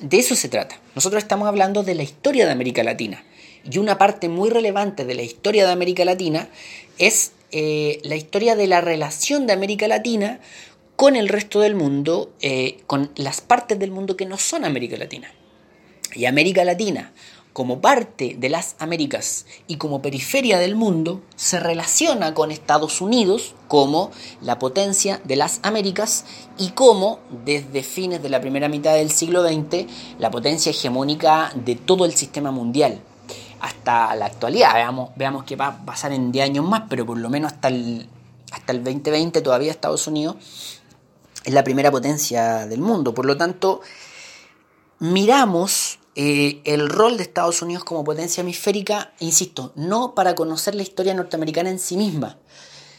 De 0.00 0.18
eso 0.18 0.34
se 0.34 0.48
trata. 0.48 0.80
Nosotros 0.96 1.22
estamos 1.22 1.46
hablando 1.46 1.84
de 1.84 1.94
la 1.94 2.02
historia 2.02 2.46
de 2.46 2.52
América 2.52 2.82
Latina. 2.82 3.24
Y 3.70 3.78
una 3.78 3.96
parte 3.96 4.28
muy 4.28 4.50
relevante 4.50 5.04
de 5.04 5.14
la 5.14 5.22
historia 5.22 5.66
de 5.66 5.72
América 5.72 6.04
Latina 6.04 6.48
es 6.98 7.30
eh, 7.52 8.00
la 8.02 8.16
historia 8.16 8.56
de 8.56 8.66
la 8.66 8.80
relación 8.80 9.46
de 9.46 9.52
América 9.52 9.86
Latina 9.86 10.40
con 10.96 11.14
el 11.14 11.28
resto 11.28 11.60
del 11.60 11.76
mundo, 11.76 12.32
eh, 12.40 12.78
con 12.88 13.12
las 13.14 13.40
partes 13.40 13.78
del 13.78 13.92
mundo 13.92 14.16
que 14.16 14.26
no 14.26 14.36
son 14.36 14.64
América 14.64 14.96
Latina. 14.96 15.32
Y 16.12 16.26
América 16.26 16.64
Latina, 16.64 17.12
como 17.54 17.80
parte 17.80 18.36
de 18.36 18.50
las 18.50 18.74
Américas 18.80 19.46
y 19.68 19.76
como 19.76 20.02
periferia 20.02 20.58
del 20.58 20.74
mundo, 20.74 21.22
se 21.36 21.60
relaciona 21.60 22.34
con 22.34 22.50
Estados 22.50 23.00
Unidos 23.00 23.54
como 23.68 24.10
la 24.42 24.58
potencia 24.58 25.20
de 25.22 25.36
las 25.36 25.60
Américas 25.62 26.24
y 26.58 26.70
como, 26.70 27.20
desde 27.44 27.84
fines 27.84 28.20
de 28.22 28.28
la 28.28 28.40
primera 28.40 28.68
mitad 28.68 28.94
del 28.94 29.08
siglo 29.08 29.42
XX, 29.42 29.86
la 30.18 30.32
potencia 30.32 30.70
hegemónica 30.70 31.52
de 31.54 31.76
todo 31.76 32.04
el 32.04 32.14
sistema 32.14 32.50
mundial 32.50 33.00
hasta 33.60 34.16
la 34.16 34.26
actualidad. 34.26 34.74
Veamos, 34.74 35.10
veamos 35.14 35.44
qué 35.44 35.54
va 35.54 35.68
a 35.68 35.84
pasar 35.86 36.12
en 36.12 36.32
10 36.32 36.44
años 36.46 36.68
más, 36.68 36.82
pero 36.90 37.06
por 37.06 37.18
lo 37.18 37.30
menos 37.30 37.52
hasta 37.52 37.68
el, 37.68 38.08
hasta 38.50 38.72
el 38.72 38.82
2020 38.82 39.40
todavía 39.42 39.70
Estados 39.70 40.08
Unidos 40.08 40.36
es 41.44 41.54
la 41.54 41.62
primera 41.62 41.92
potencia 41.92 42.66
del 42.66 42.80
mundo. 42.80 43.14
Por 43.14 43.26
lo 43.26 43.36
tanto, 43.36 43.80
miramos 44.98 46.00
eh, 46.16 46.60
el 46.64 46.88
rol 46.88 47.16
de 47.16 47.24
Estados 47.24 47.60
Unidos 47.62 47.84
como 47.84 48.04
potencia 48.04 48.42
hemisférica, 48.42 49.12
insisto, 49.18 49.72
no 49.74 50.14
para 50.14 50.34
conocer 50.34 50.74
la 50.74 50.82
historia 50.82 51.14
norteamericana 51.14 51.70
en 51.70 51.78
sí 51.78 51.96
misma, 51.96 52.38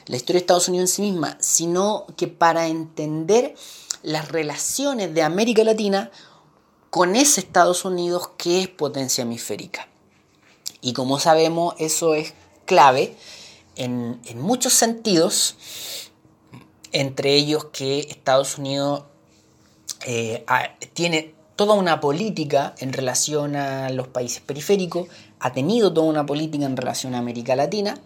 la 0.07 0.17
historia 0.17 0.39
de 0.39 0.43
Estados 0.43 0.67
Unidos 0.67 0.89
en 0.89 0.95
sí 0.95 1.01
misma, 1.01 1.37
sino 1.39 2.05
que 2.17 2.27
para 2.27 2.67
entender 2.67 3.55
las 4.03 4.29
relaciones 4.29 5.13
de 5.13 5.23
América 5.23 5.63
Latina 5.63 6.11
con 6.89 7.15
ese 7.15 7.41
Estados 7.41 7.85
Unidos 7.85 8.31
que 8.37 8.61
es 8.61 8.67
potencia 8.67 9.23
hemisférica. 9.23 9.87
Y 10.81 10.93
como 10.93 11.19
sabemos, 11.19 11.75
eso 11.79 12.13
es 12.13 12.33
clave 12.65 13.15
en, 13.75 14.19
muchos 14.35 14.73
sentidos, 14.73 15.55
entre 16.91 17.33
ellos 17.33 17.65
que 17.65 17.99
Estados 17.99 18.57
Unidos 18.57 19.03
eh, 20.05 20.45
tiene 20.93 21.34
toda 21.55 21.73
una 21.73 21.99
política 21.99 22.75
en 22.79 22.93
relación 22.93 23.55
a 23.55 23.89
los 23.89 24.07
países 24.07 24.41
periféricos, 24.41 25.07
ha 25.39 25.53
tenido 25.53 25.93
toda 25.93 26.07
una 26.07 26.25
política 26.25 26.65
en 26.65 26.77
relación 26.77 27.15
a 27.15 27.19
América 27.19 27.55
Latina, 27.55 27.99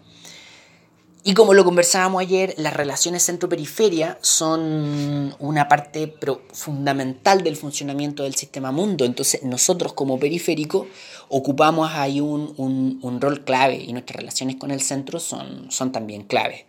y 1.22 1.34
como 1.34 1.52
lo 1.52 1.64
conversábamos 1.64 2.22
ayer, 2.22 2.54
las 2.56 2.72
relaciones 2.72 3.22
centro-periferia 3.22 4.18
son 4.22 5.34
una 5.38 5.68
parte 5.68 6.14
fundamental 6.52 7.42
del 7.42 7.56
funcionamiento 7.56 8.22
del 8.22 8.34
sistema 8.34 8.72
mundo. 8.72 9.04
Entonces 9.04 9.42
nosotros 9.42 9.92
como 9.92 10.18
periférico 10.18 10.86
ocupamos 11.28 11.90
ahí 11.92 12.20
un, 12.20 13.18
rol 13.20 13.44
clave 13.44 13.76
y 13.76 13.92
nuestras 13.92 14.16
relaciones 14.16 14.56
con 14.56 14.70
el 14.70 14.80
centro 14.80 15.20
son, 15.20 15.70
son 15.70 15.92
también 15.92 16.22
clave. 16.22 16.66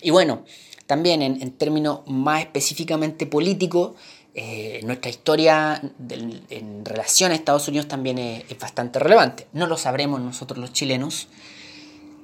Y 0.00 0.10
bueno, 0.10 0.44
también 0.86 1.20
en, 1.20 1.50
términos 1.52 2.00
más 2.06 2.40
específicamente 2.40 3.26
políticos, 3.26 3.92
eh, 4.34 4.80
nuestra 4.84 5.10
historia 5.10 5.82
en 6.08 6.84
relación 6.84 7.32
a 7.32 7.34
Estados 7.34 7.66
Unidos 7.68 7.88
también 7.88 8.18
es 8.18 8.58
bastante 8.58 8.98
relevante. 8.98 9.46
No 9.52 9.66
lo 9.66 9.76
sabremos 9.76 10.20
nosotros 10.20 10.58
los 10.58 10.72
chilenos 10.72 11.28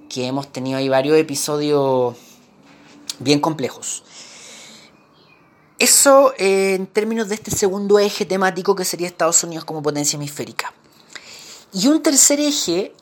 que 0.08 0.26
hemos 0.26 0.52
tenido 0.52 0.78
ahí 0.78 0.88
varios 0.88 1.18
episodios 1.18 2.16
bien 3.18 3.40
complejos. 3.40 4.04
Eso 5.78 6.32
eh, 6.38 6.74
en 6.74 6.86
términos 6.86 7.28
de 7.28 7.34
este 7.34 7.50
segundo 7.50 7.98
eje 7.98 8.24
temático 8.24 8.74
que 8.74 8.84
sería 8.84 9.06
Estados 9.06 9.42
Unidos 9.44 9.64
como 9.64 9.82
potencia 9.82 10.16
hemisférica. 10.16 10.72
Y 11.72 11.88
un 11.88 12.02
tercer 12.02 12.40
eje, 12.40 12.94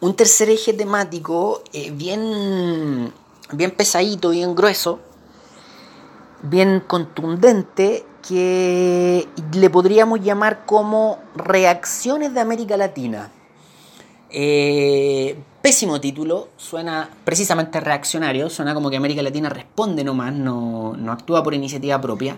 un 0.00 0.16
tercer 0.16 0.50
eje 0.50 0.72
temático 0.72 1.62
eh, 1.72 1.92
bien, 1.92 3.12
bien 3.52 3.70
pesadito, 3.70 4.30
bien 4.30 4.56
grueso, 4.56 4.98
bien 6.42 6.80
contundente, 6.86 8.04
que 8.26 9.28
le 9.52 9.70
podríamos 9.70 10.20
llamar 10.20 10.64
como 10.64 11.18
reacciones 11.34 12.34
de 12.34 12.40
América 12.40 12.76
Latina. 12.76 13.30
Eh, 14.30 15.36
Pésimo 15.62 16.00
título, 16.00 16.48
suena 16.56 17.08
precisamente 17.24 17.78
reaccionario, 17.78 18.50
suena 18.50 18.74
como 18.74 18.90
que 18.90 18.96
América 18.96 19.22
Latina 19.22 19.48
responde 19.48 20.02
nomás, 20.02 20.32
no, 20.32 20.96
no 20.96 21.12
actúa 21.12 21.44
por 21.44 21.54
iniciativa 21.54 22.00
propia. 22.00 22.36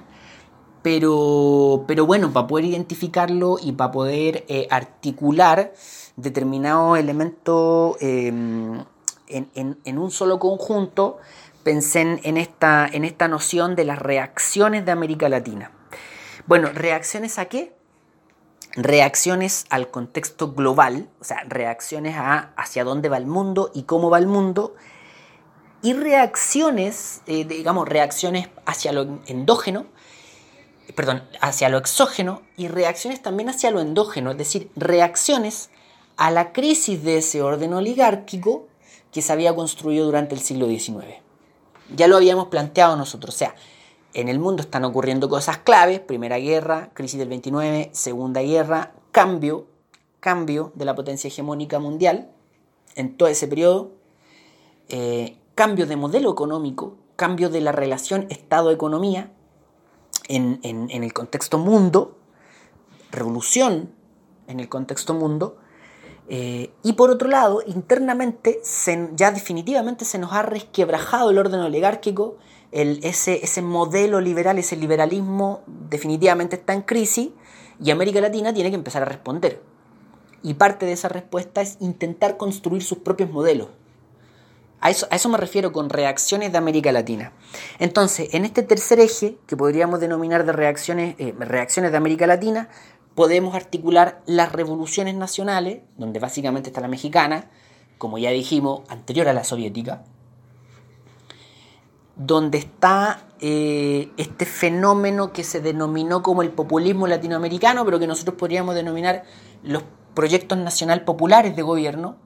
Pero, 0.83 1.85
pero 1.89 2.05
bueno, 2.05 2.31
para 2.35 2.47
poder 2.47 2.67
identificarlo 2.67 3.57
y 3.63 3.73
para 3.73 3.93
poder 3.93 4.45
eh, 4.49 4.69
articular 4.71 5.73
determinados 6.17 6.99
elementos 6.99 7.97
em, 8.03 8.85
en, 9.29 9.79
en, 9.83 9.99
un 9.99 10.11
solo 10.11 10.39
conjunto, 10.39 11.17
pensé 11.65 12.21
en 12.23 12.37
esta, 12.37 12.89
en 12.91 13.05
esta 13.05 13.27
noción 13.27 13.75
de 13.75 13.85
las 13.85 13.99
reacciones 13.99 14.85
de 14.85 14.93
América 14.93 15.29
Latina. 15.29 15.73
Bueno, 16.47 16.71
¿reacciones 16.73 17.39
a 17.39 17.47
qué? 17.47 17.75
reacciones 18.77 19.67
al 19.71 19.91
contexto 19.91 20.53
global, 20.53 21.09
o 21.21 21.25
sea, 21.25 21.45
reacciones 21.47 22.17
a 22.17 22.53
hacia 22.57 22.85
dónde 22.85 23.09
va 23.09 23.19
el 23.19 23.27
mundo 23.27 23.71
y 23.75 23.85
cómo 23.85 24.11
va 24.11 24.19
el 24.19 24.27
mundo, 24.27 24.75
y 25.83 25.93
reacciones, 25.93 27.23
eh, 27.27 27.45
digamos, 27.45 27.89
reacciones 27.89 28.49
hacia 28.67 28.93
lo 28.93 29.21
endógeno, 29.27 29.87
perdón, 30.97 31.23
hacia 31.41 31.69
lo 31.69 31.79
exógeno 31.79 32.43
y 32.57 32.69
reacciones 32.69 33.23
también 33.23 33.49
hacia 33.49 33.71
lo 33.71 33.81
endógeno, 33.81 34.33
es 34.33 34.39
decir, 34.39 34.71
reacciones 34.77 35.71
a 36.17 36.31
la 36.31 36.53
crisis 36.53 37.03
de 37.03 37.19
ese 37.19 37.43
orden 37.43 37.75
oligárquico 37.75 38.67
que 39.13 39.23
se 39.23 39.33
había 39.33 39.55
construido 39.55 40.07
durante 40.07 40.35
el 40.35 40.41
siglo 40.41 40.67
XIX. 40.67 41.24
Ya 41.95 42.09
lo 42.09 42.17
habíamos 42.17 42.49
planteado 42.49 42.97
nosotros, 42.97 43.35
o 43.35 43.39
sea, 43.39 43.55
en 44.15 44.29
el 44.29 44.39
mundo 44.39 44.63
están 44.63 44.85
ocurriendo 44.85 45.29
cosas 45.29 45.59
claves, 45.59 46.01
primera 46.01 46.39
guerra, 46.39 46.91
crisis 46.95 47.19
del 47.19 47.29
29, 47.29 47.91
segunda 47.93 48.43
guerra, 48.43 48.93
cambio, 49.11 49.67
cambio 50.21 50.73
de 50.75 50.85
la 50.85 50.95
potencia 50.95 51.29
hegemónica 51.29 51.81
mundial 51.81 52.31
en 52.95 53.17
todo 53.17 53.29
ese 53.29 53.49
periodo, 53.49 53.93
eh, 54.89 55.37
cambio 55.55 55.87
de 55.87 55.97
modelo 55.97 56.31
económico, 56.31 56.97
cambio 57.17 57.51
de 57.51 57.61
la 57.61 57.73
relación 57.73 58.27
Estado-economía 58.31 59.33
en, 60.29 60.61
el 60.63 61.13
contexto 61.13 61.59
mundo, 61.59 62.17
revolución 63.11 63.91
en 64.47 64.61
el 64.61 64.69
contexto 64.69 65.15
mundo, 65.15 65.57
eh, 66.29 66.71
y 66.83 66.95
por 66.95 67.11
otro 67.11 67.29
lado, 67.29 67.63
internamente, 67.67 68.61
ya 69.15 69.31
definitivamente 69.31 70.05
se 70.05 70.19
nos 70.19 70.33
ha 70.33 70.43
resquebrajado 70.43 71.31
el 71.31 71.39
orden 71.39 71.61
oligárquico 71.61 72.37
ese, 72.75 73.45
ese 73.45 73.63
modelo 73.63 74.21
liberal, 74.21 74.59
ese 74.59 74.77
liberalismo 74.77 75.63
definitivamente 75.67 76.57
está 76.57 76.73
en 76.73 76.83
crisis 76.83 77.31
y 77.81 77.91
América 77.93 78.21
Latina 78.21 78.53
tiene 78.53 78.71
que 78.71 78.77
empezar 78.77 79.03
a 79.03 79.07
responder. 79.07 79.63
Y 80.43 80.55
parte 80.55 80.85
de 80.85 80.93
esa 80.93 81.09
respuesta 81.09 81.61
es 81.61 81.77
intentar 81.81 82.37
construir 82.37 82.83
sus 82.83 82.99
propios 82.99 83.31
modelos. 83.31 83.69
A 84.81 84.91
eso, 84.91 85.07
a 85.11 85.17
eso, 85.17 85.31
me 85.31 85.39
refiero 85.39 85.73
con 85.73 85.89
reacciones 85.89 86.53
de 86.53 86.59
América 86.59 86.93
Latina. 86.93 87.33
Entonces, 87.79 88.35
en 88.35 88.45
este 88.45 88.63
tercer 88.63 89.01
eje, 89.01 89.39
que 89.47 89.57
podríamos 89.57 89.99
denominar 89.99 90.45
de 90.45 90.53
reacciones, 90.53 91.15
eh, 91.19 91.33
reacciones 91.39 91.91
de 91.91 91.97
América 91.97 92.27
Latina, 92.27 92.69
podemos 93.15 93.55
articular 93.55 94.23
las 94.27 94.53
revoluciones 94.53 95.15
nacionales, 95.15 95.83
donde 95.97 96.19
básicamente 96.21 96.71
está 96.71 96.81
la 96.81 96.89
mexicana, 96.89 97.51
como 97.99 98.19
ya 98.19 98.31
dijimos, 98.31 98.83
anterior 98.89 99.29
a 99.29 99.33
la 99.33 99.45
soviética, 99.45 100.05
donde 102.17 102.59
está 102.59 103.25
eh, 103.41 104.11
este 104.17 104.47
fenómeno 104.47 105.33
que 105.33 105.45
se 105.45 105.61
denominó 105.61 106.23
como 106.23 106.43
el 106.43 106.51
populismo 106.51 107.07
latinoamericano, 107.07 107.85
pero 107.85 107.99
que 107.99 108.07
nosotros 108.07 108.37
podríamos 108.37 108.75
denominar 108.75 109.25
los 109.63 109.83
proyectos 110.15 110.59
nacional 110.59 111.05
populares 111.05 111.57
de 111.57 111.63
gobierno. 111.63 112.17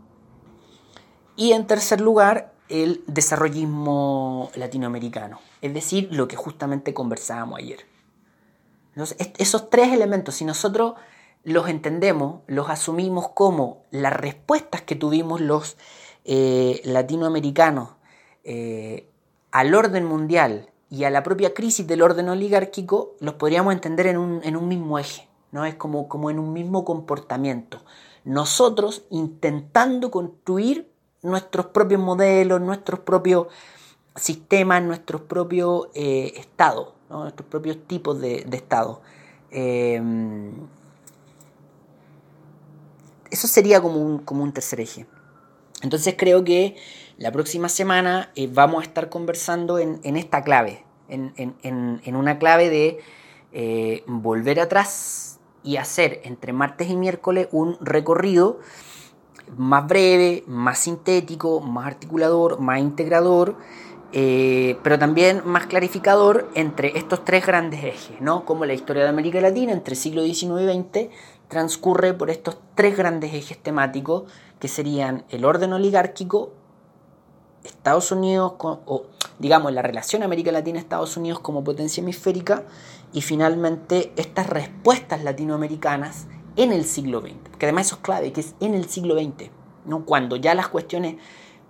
Y 1.36 1.53
en 1.53 1.66
tercer 1.66 2.01
lugar, 2.01 2.53
el 2.68 3.03
desarrollismo 3.07 4.51
latinoamericano, 4.55 5.41
es 5.62 5.72
decir, 5.72 6.09
lo 6.11 6.28
que 6.28 6.36
justamente 6.36 6.93
conversábamos 6.93 7.59
ayer. 7.59 7.86
Entonces, 8.99 9.30
esos 9.38 9.70
tres 9.70 9.92
elementos, 9.92 10.34
si 10.34 10.44
nosotros 10.44 10.94
los 11.44 11.68
entendemos, 11.68 12.40
los 12.49 12.68
asumimos 12.68 13.28
como 13.28 13.84
las 13.92 14.12
respuestas 14.12 14.82
que 14.82 14.96
tuvimos 14.96 15.40
los 15.40 15.76
eh, 16.24 16.80
latinoamericanos 16.82 17.90
eh, 18.42 19.09
al 19.53 19.72
orden 19.72 20.05
mundial 20.05 20.70
y 20.90 21.05
a 21.05 21.11
la 21.11 21.22
propia 21.22 21.55
crisis 21.55 21.86
del 21.86 22.03
orden 22.03 22.28
oligárquico, 22.28 23.14
los 23.20 23.34
podríamos 23.34 23.72
entender 23.72 24.09
en 24.09 24.16
un, 24.18 24.66
mismo 24.68 24.99
eje, 24.99 25.28
¿no? 25.53 25.64
Es 25.64 25.76
como, 25.76 26.09
como 26.09 26.28
en 26.28 26.40
un 26.40 26.53
mismo 26.53 26.84
comportamiento. 26.84 27.84
Nosotros 28.24 29.05
intentando 29.11 30.11
construir 30.11 30.90
nuestros 31.22 31.66
propios 31.66 32.01
modelos, 32.01 32.61
nuestros 32.61 32.99
propios 32.99 33.46
sistemas, 34.16 34.82
nuestros 34.82 35.20
propios 35.20 35.86
eh, 35.94 36.32
estados, 36.36 36.97
nuestros 37.11 37.48
propios 37.48 37.78
tipos 37.86 38.20
de, 38.20 38.44
de 38.46 38.56
estados. 38.56 38.98
Eh, 39.50 40.00
eso 43.30 43.46
sería 43.46 43.80
como 43.80 44.00
un, 44.00 44.18
como 44.18 44.42
un 44.42 44.52
tercer 44.52 44.80
eje. 44.80 45.06
Entonces 45.82 46.14
creo 46.18 46.44
que 46.44 46.76
la 47.18 47.32
próxima 47.32 47.68
semana 47.68 48.30
eh, 48.34 48.48
vamos 48.52 48.82
a 48.82 48.86
estar 48.86 49.09
conversando 49.09 49.78
en, 49.78 50.16
esta 50.16 50.42
clave, 50.42 50.84
en, 51.09 52.16
una 52.16 52.38
clave 52.38 52.70
de 52.70 52.98
eh, 53.52 54.02
volver 54.06 54.61
atrás 54.61 55.38
y 55.62 55.76
hacer 55.76 56.20
entre 56.24 56.52
martes 56.52 56.88
y 56.88 56.96
miércoles 56.96 57.48
un 57.52 57.76
recorrido 57.80 58.61
más 59.56 59.86
breve, 59.86 60.44
más 60.46 60.78
sintético, 60.80 61.61
más 61.61 61.86
articulador, 61.86 62.61
más 62.61 62.80
integrador, 62.80 63.56
eh, 64.12 64.78
pero 64.82 64.98
también 64.98 65.42
más 65.44 65.66
clarificador 65.66 66.48
entre 66.54 66.96
estos 66.96 67.24
tres 67.24 67.46
grandes 67.46 67.84
ejes, 67.84 68.20
¿no? 68.20 68.44
como 68.44 68.64
la 68.64 68.72
historia 68.72 69.02
de 69.02 69.11
América 69.11 69.40
Latina 69.40 69.72
entre 69.72 69.94
siglo 69.94 70.22
XIX 70.22 70.62
y 70.62 70.82
XX 70.82 71.11
transcurre 71.48 72.14
por 72.14 72.30
estos 72.30 72.59
tres 72.74 72.96
grandes 72.96 73.34
ejes 73.34 73.59
temáticos 73.59 74.24
que 74.61 74.68
serían 74.68 75.24
el 75.30 75.44
orden 75.44 75.72
oligárquico, 75.72 76.52
Estados 77.64 78.12
Unidos, 78.12 78.54
o 78.59 79.06
digamos 79.38 79.72
la 79.72 79.82
relación 79.82 80.22
América 80.22 80.52
Latina-Estados 80.52 81.16
Unidos 81.16 81.40
como 81.40 81.64
potencia 81.64 82.00
hemisférica, 82.00 82.64
y 83.12 83.22
finalmente 83.22 84.12
estas 84.16 84.48
respuestas 84.48 85.22
latinoamericanas 85.24 86.26
en 86.56 86.72
el 86.72 86.84
siglo 86.84 87.20
XX, 87.20 87.56
que 87.59 87.66
además 87.66 87.86
eso 87.86 87.96
es 87.96 88.02
clave, 88.02 88.32
que 88.32 88.40
es 88.40 88.54
en 88.61 88.74
el 88.74 88.88
siglo 88.88 89.14
XX, 89.14 89.50
¿no? 89.86 90.04
cuando 90.04 90.36
ya 90.36 90.54
las 90.54 90.68
cuestiones, 90.68 91.16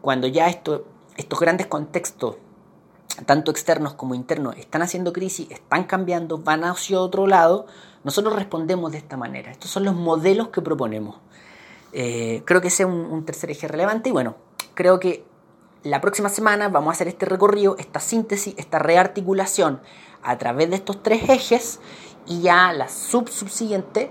cuando 0.01 0.27
ya 0.27 0.49
esto, 0.49 0.87
estos 1.19 1.39
grandes 1.39 1.67
contextos, 1.67 2.37
tanto 3.27 3.51
externos 3.51 3.93
como 3.93 4.15
internos, 4.15 4.57
están 4.57 4.81
haciendo 4.81 5.13
crisis, 5.13 5.51
están 5.51 5.85
cambiando, 5.85 6.39
van 6.39 6.65
hacia 6.65 6.99
otro 7.01 7.27
lado, 7.27 7.67
nosotros 8.05 8.35
respondemos 8.35 8.93
de 8.93 8.99
esta 8.99 9.19
manera. 9.19 9.51
Estos 9.51 9.71
son 9.71 9.85
los 9.85 9.95
modelos 9.95 10.49
que 10.49 10.63
proponemos. 10.63 11.17
Eh, 11.93 12.43
creo 12.47 12.63
que 12.63 12.69
ese 12.69 12.85
es 12.85 12.89
un 12.89 13.25
tercer 13.27 13.51
eje 13.51 13.69
relevante 13.69 14.09
y 14.09 14.13
bueno, 14.13 14.37
creo 14.75 14.99
que 15.01 15.25
la 15.83 16.01
próxima 16.01 16.29
semana 16.29 16.69
vamos 16.69 16.89
a 16.89 16.93
hacer 16.93 17.09
este 17.09 17.27
recorrido, 17.27 17.77
esta 17.79 18.01
síntesis, 18.01 18.55
esta 18.57 18.79
rearticulación 18.79 19.81
a 20.23 20.37
través 20.39 20.71
de 20.71 20.77
estos 20.77 21.03
tres 21.03 21.29
ejes 21.29 21.81
y 22.27 22.43
ya 22.43 22.73
la 22.73 22.89
sub-subsiguiente, 22.89 24.11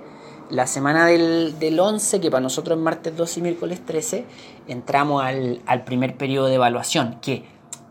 la 0.50 0.68
semana 0.68 1.06
del, 1.06 1.58
del, 1.60 1.80
11, 1.80 2.22
que 2.22 2.32
para 2.32 2.42
nosotros 2.42 2.78
es 2.78 2.84
martes 2.84 3.16
12 3.16 3.40
y 3.40 3.44
miércoles 3.44 3.86
13, 3.86 4.26
entramos 4.68 5.24
al, 5.24 5.62
al 5.66 5.84
primer 5.84 6.18
periodo 6.18 6.48
de 6.48 6.56
evaluación, 6.56 7.20
que, 7.22 7.46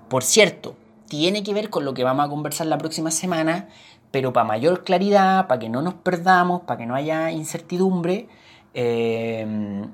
por 0.08 0.22
cierto, 0.22 0.76
tiene 1.08 1.42
que 1.42 1.54
ver 1.54 1.70
con 1.70 1.84
lo 1.84 1.94
que 1.94 2.04
vamos 2.04 2.26
a 2.26 2.28
conversar 2.28 2.66
la 2.66 2.78
próxima 2.78 3.10
semana, 3.10 3.68
pero 4.10 4.32
para 4.32 4.44
mayor 4.44 4.84
claridad, 4.84 5.46
para 5.46 5.58
que 5.58 5.68
no 5.68 5.82
nos 5.82 5.94
perdamos, 5.94 6.62
para 6.62 6.78
que 6.78 6.86
no 6.86 6.94
haya 6.94 7.30
incertidumbre, 7.30 8.28
eh, 8.74 9.84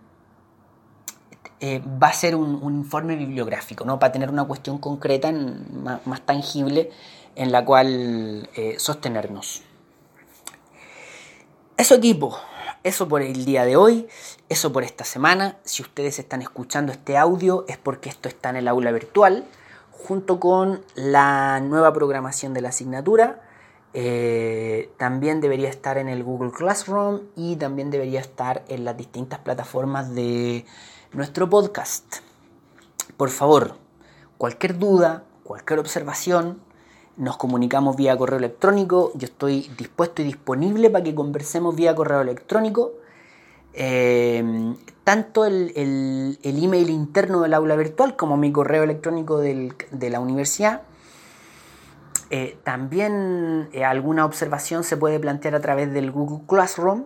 eh, 1.65 1.81
va 1.81 2.09
a 2.09 2.13
ser 2.13 2.35
un, 2.35 2.61
informe 2.75 3.15
bibliográfico, 3.15 3.85
¿no? 3.85 4.01
para 4.01 4.11
tener 4.11 4.31
una 4.31 4.43
cuestión 4.43 4.79
concreta, 4.79 5.33
más, 6.05 6.21
tangible, 6.23 6.91
en 7.37 7.53
la 7.53 7.65
cual 7.65 8.49
eh, 8.57 8.75
sostenernos. 8.79 9.63
Eso 11.77 11.95
equipo, 11.95 12.37
eso 12.85 13.09
por 13.09 13.23
el 13.23 13.45
día 13.45 13.65
de 13.65 13.77
hoy, 13.77 14.09
eso 14.49 14.73
por 14.73 14.83
esta 14.83 15.05
semana. 15.05 15.59
Si 15.65 15.83
ustedes 15.83 16.19
están 16.19 16.43
escuchando 16.43 16.93
este 16.93 17.17
audio 17.17 17.65
es 17.69 17.79
porque 17.79 18.09
esto 18.09 18.29
está 18.29 18.51
en 18.51 18.57
el 18.57 18.69
aula 18.69 18.91
virtual, 18.93 19.45
junto 19.91 20.41
con 20.41 20.85
la 20.95 21.61
nueva 21.61 21.93
programación 21.93 22.55
de 22.55 22.61
la 22.61 22.71
asignatura. 22.71 23.41
Eh, 23.95 24.91
también 24.97 25.41
debería 25.41 25.69
estar 25.69 25.99
en 25.99 26.09
el 26.09 26.25
Google 26.25 26.51
Classroom 26.51 27.21
y 27.37 27.57
también 27.57 27.91
debería 27.91 28.21
estar 28.21 28.65
en 28.69 28.85
las 28.85 28.97
distintas 28.97 29.39
plataformas 29.41 30.15
de 30.15 30.65
nuestro 31.13 31.49
podcast. 31.49 32.17
Por 33.17 33.29
favor, 33.29 33.77
cualquier 34.39 34.79
duda, 34.79 35.25
cualquier 35.45 35.79
observación, 35.79 36.61
nos 37.17 37.37
comunicamos 37.37 37.97
vía 37.97 38.17
correo 38.17 38.39
electrónico. 38.39 39.13
Yo 39.15 39.27
estoy 39.27 39.71
dispuesto 39.77 40.23
y 40.23 40.27
disponible 40.27 40.91
para 40.91 41.05
que 41.05 41.15
conversemos 41.15 41.77
vía 41.77 41.95
correo 41.95 42.21
electrónico. 42.21 42.93
Eh, 43.75 44.75
tanto 45.05 45.45
el, 45.45 45.73
el, 46.43 46.65
email 46.65 46.91
interno 46.91 47.41
del 47.41 47.55
aula 47.55 47.75
virtual 47.77 48.17
como 48.17 48.37
mi 48.37 48.53
correo 48.53 48.83
electrónico 48.83 49.39
de 49.39 50.11
la 50.11 50.21
universidad. 50.21 50.83
Eh, 52.31 52.57
también 52.65 53.69
eh, 53.73 53.85
alguna 53.85 54.25
observación 54.25 54.85
se 54.85 54.97
puede 54.97 55.21
plantear 55.21 55.55
a 55.55 55.61
través 55.61 55.93
del 55.93 56.11
Google 56.11 56.47
Classroom 56.47 57.05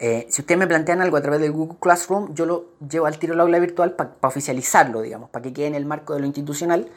si 0.00 0.40
ustedes 0.40 0.58
me 0.58 0.66
plantean 0.66 1.02
algo 1.02 1.18
a 1.18 1.20
través 1.20 1.40
del 1.40 1.52
Google 1.52 1.76
Classroom, 1.78 2.32
yo 2.32 2.46
lo 2.46 2.64
llevo 2.88 3.04
al 3.04 3.18
tiro 3.18 3.34
al 3.34 3.40
aula 3.40 3.58
virtual 3.58 3.92
para 3.92 4.14
oficializarlo, 4.22 5.02
digamos, 5.02 5.28
para 5.28 5.42
que 5.42 5.52
quede 5.52 5.66
en 5.66 5.74
el 5.74 5.84
marco 5.84 6.14
de 6.14 6.20
lo 6.20 6.26
institucional. 6.26 6.88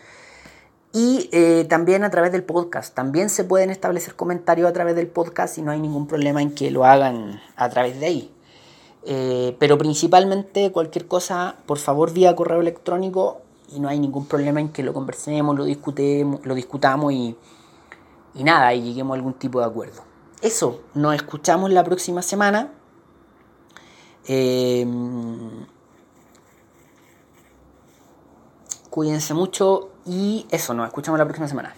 Y 0.95 1.27
eh, 1.31 1.65
también 1.67 2.03
a 2.03 2.11
través 2.11 2.31
del 2.31 2.43
podcast. 2.43 2.93
También 2.93 3.31
se 3.31 3.43
pueden 3.43 3.71
establecer 3.71 4.15
comentarios 4.15 4.69
a 4.69 4.73
través 4.73 4.95
del 4.95 5.07
podcast 5.07 5.57
y 5.57 5.63
no 5.63 5.71
hay 5.71 5.79
ningún 5.79 6.05
problema 6.05 6.41
en 6.41 6.53
que 6.53 6.69
lo 6.69 6.85
hagan 6.85 7.41
a 7.55 7.67
través 7.69 7.99
de 7.99 8.05
ahí. 8.05 8.31
Eh, 9.05 9.55
pero 9.59 9.77
principalmente 9.79 10.71
cualquier 10.71 11.07
cosa, 11.07 11.55
por 11.65 11.79
favor, 11.79 12.13
vía 12.13 12.35
correo 12.35 12.61
electrónico 12.61 13.41
y 13.69 13.79
no 13.79 13.89
hay 13.89 13.99
ningún 13.99 14.27
problema 14.27 14.61
en 14.61 14.69
que 14.69 14.83
lo 14.83 14.93
conversemos, 14.93 15.57
lo, 15.57 15.65
discutemos, 15.65 16.45
lo 16.45 16.53
discutamos 16.53 17.11
y, 17.11 17.35
y 18.35 18.43
nada, 18.43 18.73
y 18.75 18.83
lleguemos 18.83 19.15
a 19.15 19.17
algún 19.17 19.33
tipo 19.33 19.59
de 19.59 19.65
acuerdo. 19.65 20.03
Eso, 20.41 20.81
nos 20.93 21.15
escuchamos 21.15 21.71
la 21.71 21.83
próxima 21.83 22.21
semana. 22.21 22.71
Em, 24.25 25.65
cuídense 28.89 29.33
mucho 29.33 29.92
y 30.05 30.45
eso, 30.51 30.73
nos 30.73 30.87
escuchamos 30.87 31.17
la 31.17 31.25
próxima 31.25 31.47
semana. 31.47 31.73